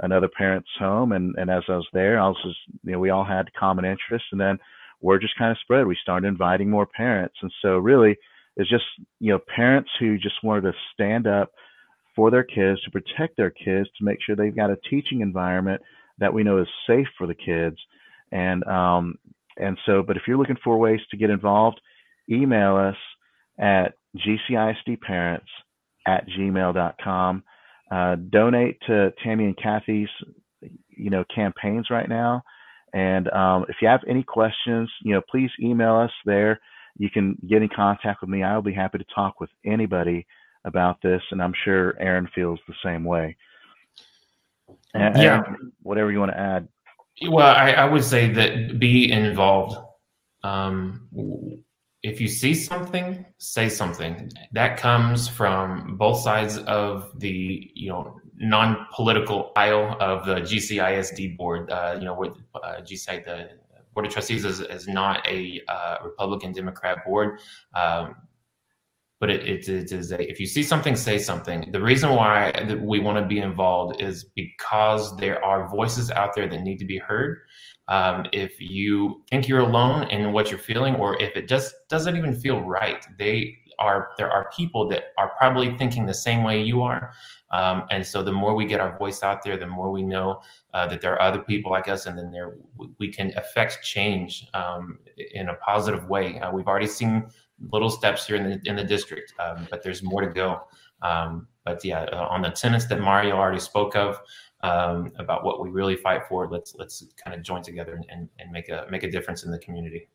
[0.01, 3.09] another parent's home, and and as I was there, I was just, you know, we
[3.09, 4.59] all had common interests, and then
[5.01, 5.87] word just kind of spread.
[5.87, 8.19] We started inviting more parents, and so really
[8.59, 8.85] it's just
[9.19, 11.53] you know parents who just wanted to stand up
[12.21, 15.81] for their kids to protect their kids to make sure they've got a teaching environment
[16.19, 17.79] that we know is safe for the kids.
[18.31, 19.15] And um
[19.57, 21.81] and so but if you're looking for ways to get involved
[22.31, 22.97] email us
[23.59, 25.49] at gcisdparents
[26.07, 27.43] at gmail.com
[27.91, 30.09] uh, donate to tammy and kathy's
[30.91, 32.43] you know campaigns right now.
[32.93, 36.61] And um, if you have any questions you know please email us there.
[36.99, 38.43] You can get in contact with me.
[38.43, 40.27] I'll be happy to talk with anybody
[40.65, 43.37] about this, and I'm sure Aaron feels the same way.
[44.95, 45.43] And, yeah.
[45.83, 46.69] whatever you want to add.
[47.29, 49.77] Well, I, I would say that be involved.
[50.43, 51.09] Um,
[52.03, 54.31] if you see something, say something.
[54.53, 61.71] That comes from both sides of the you know non-political aisle of the GCISD board.
[61.71, 63.51] Uh, you know, with uh, GCI, the
[63.93, 67.41] Board of Trustees is, is not a uh, Republican Democrat board.
[67.75, 68.15] Um,
[69.21, 71.71] but it, it, it is a, if you see something, say something.
[71.71, 76.49] The reason why we want to be involved is because there are voices out there
[76.49, 77.39] that need to be heard.
[77.89, 82.17] Um, if you think you're alone in what you're feeling, or if it just doesn't
[82.17, 86.63] even feel right, they are there are people that are probably thinking the same way
[86.63, 87.13] you are.
[87.51, 90.41] Um, and so the more we get our voice out there, the more we know
[90.73, 92.57] uh, that there are other people like us, and then there
[92.99, 94.99] we can affect change um,
[95.35, 96.39] in a positive way.
[96.39, 97.27] Uh, we've already seen
[97.73, 100.63] little steps here in the in the district, um, but there's more to go.
[101.03, 104.21] Um, but yeah, uh, on the tenets that Mario already spoke of
[104.63, 108.51] um, about what we really fight for, let's let's kind of join together and, and
[108.51, 110.09] make a make a difference in the community.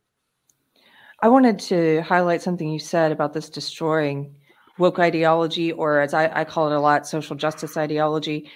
[1.21, 4.35] I wanted to highlight something you said about this destroying
[4.77, 8.49] woke ideology, or as I, I call it a lot, social justice ideology.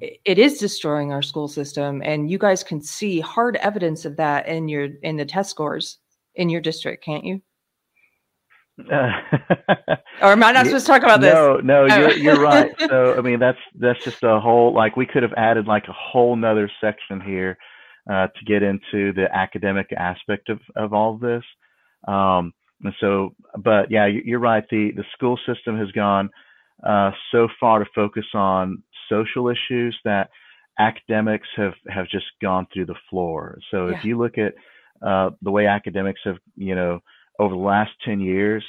[0.00, 4.46] It is destroying our school system, and you guys can see hard evidence of that
[4.48, 5.98] in your in the test scores
[6.36, 7.42] in your district, can't you?
[8.78, 9.10] Uh,
[10.22, 11.32] or am I not supposed to talk about this?
[11.32, 11.96] No, no, oh.
[11.96, 12.72] you're you're right.
[12.88, 15.92] So I mean, that's that's just a whole like we could have added like a
[15.92, 17.56] whole nother section here
[18.10, 21.44] uh, to get into the academic aspect of of all of this.
[22.06, 22.52] Um,
[22.82, 24.64] and so, but yeah, you're right.
[24.70, 26.30] The the school system has gone
[26.84, 30.30] uh, so far to focus on social issues that
[30.78, 33.58] academics have have just gone through the floor.
[33.70, 33.98] So yeah.
[33.98, 34.54] if you look at
[35.06, 37.00] uh, the way academics have, you know,
[37.38, 38.64] over the last ten years,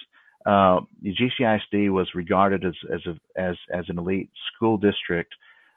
[0.46, 5.34] uh, the GCISD was regarded as as a, as as an elite school district,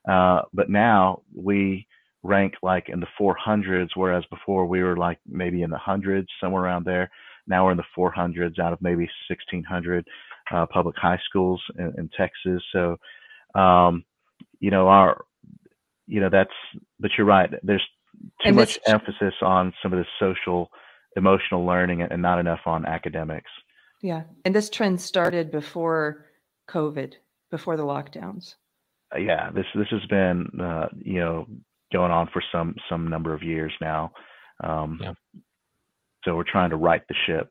[0.08, 1.86] uh, but now we
[2.22, 6.62] rank like in the 400s, whereas before we were like maybe in the hundreds, somewhere
[6.62, 7.10] around there.
[7.46, 10.06] Now we're in the 400s out of maybe 1,600
[10.52, 12.62] uh, public high schools in, in Texas.
[12.72, 12.96] So,
[13.54, 14.04] um,
[14.60, 15.24] you know, our,
[16.06, 16.50] you know, that's,
[17.00, 17.50] but you're right.
[17.62, 17.86] There's
[18.44, 20.70] too much emphasis on some of the social,
[21.18, 23.50] emotional learning and not enough on academics.
[24.00, 24.22] Yeah.
[24.44, 26.26] And this trend started before
[26.70, 27.14] COVID,
[27.50, 28.54] before the lockdowns.
[29.14, 29.50] Uh, yeah.
[29.50, 31.46] This, this has been, uh, you know,
[31.92, 34.12] going on for some, some number of years now.
[34.62, 35.12] Um, yeah.
[36.24, 37.50] So we're trying to right the ship.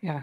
[0.00, 0.22] Yeah.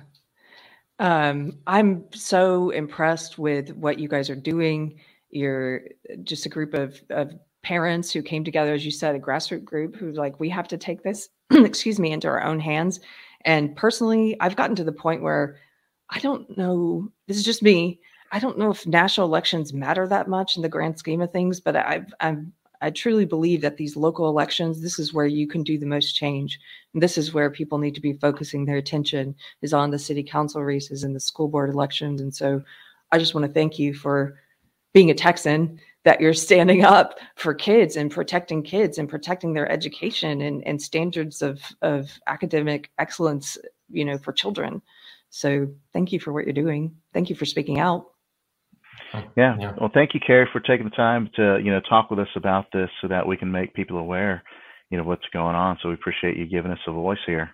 [0.99, 4.99] Um, I'm so impressed with what you guys are doing.
[5.29, 5.81] You're
[6.23, 7.33] just a group of, of
[7.63, 10.77] parents who came together, as you said, a grassroots group who like, we have to
[10.77, 11.29] take this,
[11.65, 12.99] excuse me, into our own hands.
[13.45, 15.57] And personally, I've gotten to the point where
[16.09, 17.99] I don't know, this is just me.
[18.31, 21.59] I don't know if national elections matter that much in the grand scheme of things,
[21.59, 25.63] but I've, I'm, I truly believe that these local elections, this is where you can
[25.63, 26.59] do the most change.
[26.93, 30.23] And this is where people need to be focusing their attention is on the city
[30.23, 32.21] council races and the school board elections.
[32.21, 32.61] And so
[33.11, 34.37] I just want to thank you for
[34.93, 39.71] being a Texan that you're standing up for kids and protecting kids and protecting their
[39.71, 43.57] education and, and standards of, of academic excellence,
[43.89, 44.81] you know, for children.
[45.29, 46.95] So thank you for what you're doing.
[47.13, 48.07] Thank you for speaking out.
[49.35, 49.55] Yeah.
[49.59, 49.73] yeah.
[49.79, 52.65] Well, thank you, Keri, for taking the time to, you know, talk with us about
[52.73, 54.43] this so that we can make people aware,
[54.89, 55.77] you know, what's going on.
[55.81, 57.51] So we appreciate you giving us a voice here.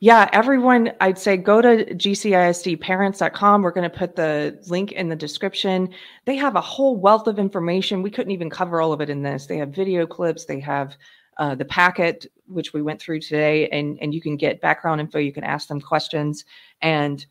[0.00, 3.62] Yeah, everyone, I'd say go to gcisdparents.com.
[3.62, 5.90] We're going to put the link in the description.
[6.24, 8.02] They have a whole wealth of information.
[8.02, 9.46] We couldn't even cover all of it in this.
[9.46, 10.96] They have video clips, they have
[11.38, 15.18] uh, the packet, which we went through today, and, and you can get background info.
[15.18, 16.44] You can ask them questions.
[16.80, 17.24] And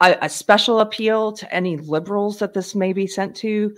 [0.00, 3.74] a, a special appeal to any liberals that this may be sent to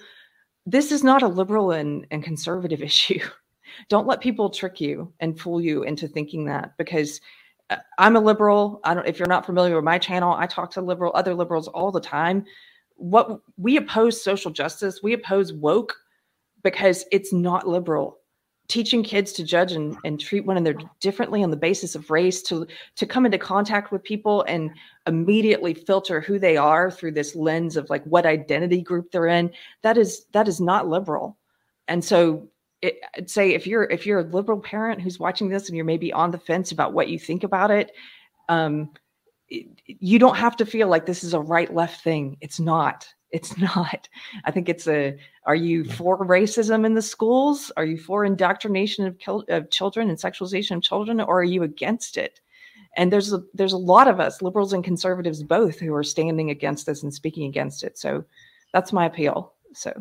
[0.67, 3.21] this is not a liberal and, and conservative issue.
[3.89, 7.21] Don't let people trick you and fool you into thinking that because
[7.99, 8.81] I'm a liberal.
[8.85, 11.69] I don't if you're not familiar with my channel, I talk to liberal other liberals
[11.69, 12.45] all the time.
[12.97, 15.95] What we oppose social justice, we oppose woke
[16.63, 18.19] because it's not liberal.
[18.69, 22.43] Teaching kids to judge and, and treat one another differently on the basis of race,
[22.43, 22.67] to
[22.97, 24.71] to come into contact with people and
[25.07, 29.51] immediately filter who they are through this lens of like what identity group they're in,
[29.83, 31.39] that is that is not liberal.
[31.87, 32.49] And so
[32.83, 35.85] it, I'd say if you're if you're a liberal parent who's watching this and you're
[35.85, 37.93] maybe on the fence about what you think about it,
[38.49, 38.91] um,
[39.49, 42.37] it, you don't have to feel like this is a right left thing.
[42.41, 43.09] It's not.
[43.31, 44.09] It's not.
[44.45, 45.19] I think it's a.
[45.45, 47.73] Are you for racism in the schools?
[47.77, 51.63] Are you for indoctrination of, kil- of children and sexualization of children, or are you
[51.63, 52.41] against it?
[52.97, 56.51] And there's a there's a lot of us, liberals and conservatives both, who are standing
[56.51, 57.99] against this and speaking against it.
[57.99, 58.25] So
[58.73, 59.55] that's my appeal.
[59.75, 59.93] So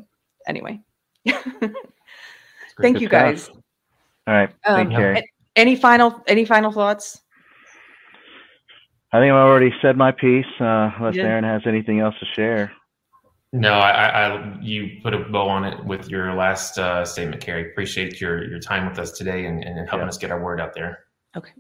[0.48, 0.80] anyway.
[2.82, 3.44] Thank you guys.
[3.44, 3.58] Stuff.
[4.28, 4.50] All right.
[4.66, 5.26] Um, Thank
[5.56, 7.22] Any final any final thoughts?
[9.14, 10.46] I think I've already said my piece.
[10.60, 11.24] Uh, unless yeah.
[11.24, 12.72] Aaron has anything else to share.
[13.54, 17.72] No, I, I, you put a bow on it with your last uh, statement, Keri.
[17.72, 20.10] Appreciate your your time with us today and, and helping yeah.
[20.10, 21.06] us get our word out there.
[21.36, 21.54] Okay.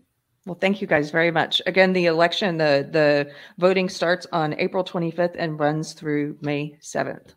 [0.45, 1.61] Well, thank you guys very much.
[1.65, 7.33] Again, the election, the the voting starts on April 25th and runs through May 7th.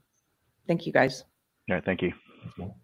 [0.66, 1.24] Thank you guys.
[1.68, 1.84] All right.
[1.84, 2.12] Thank you.
[2.42, 2.74] Thank you.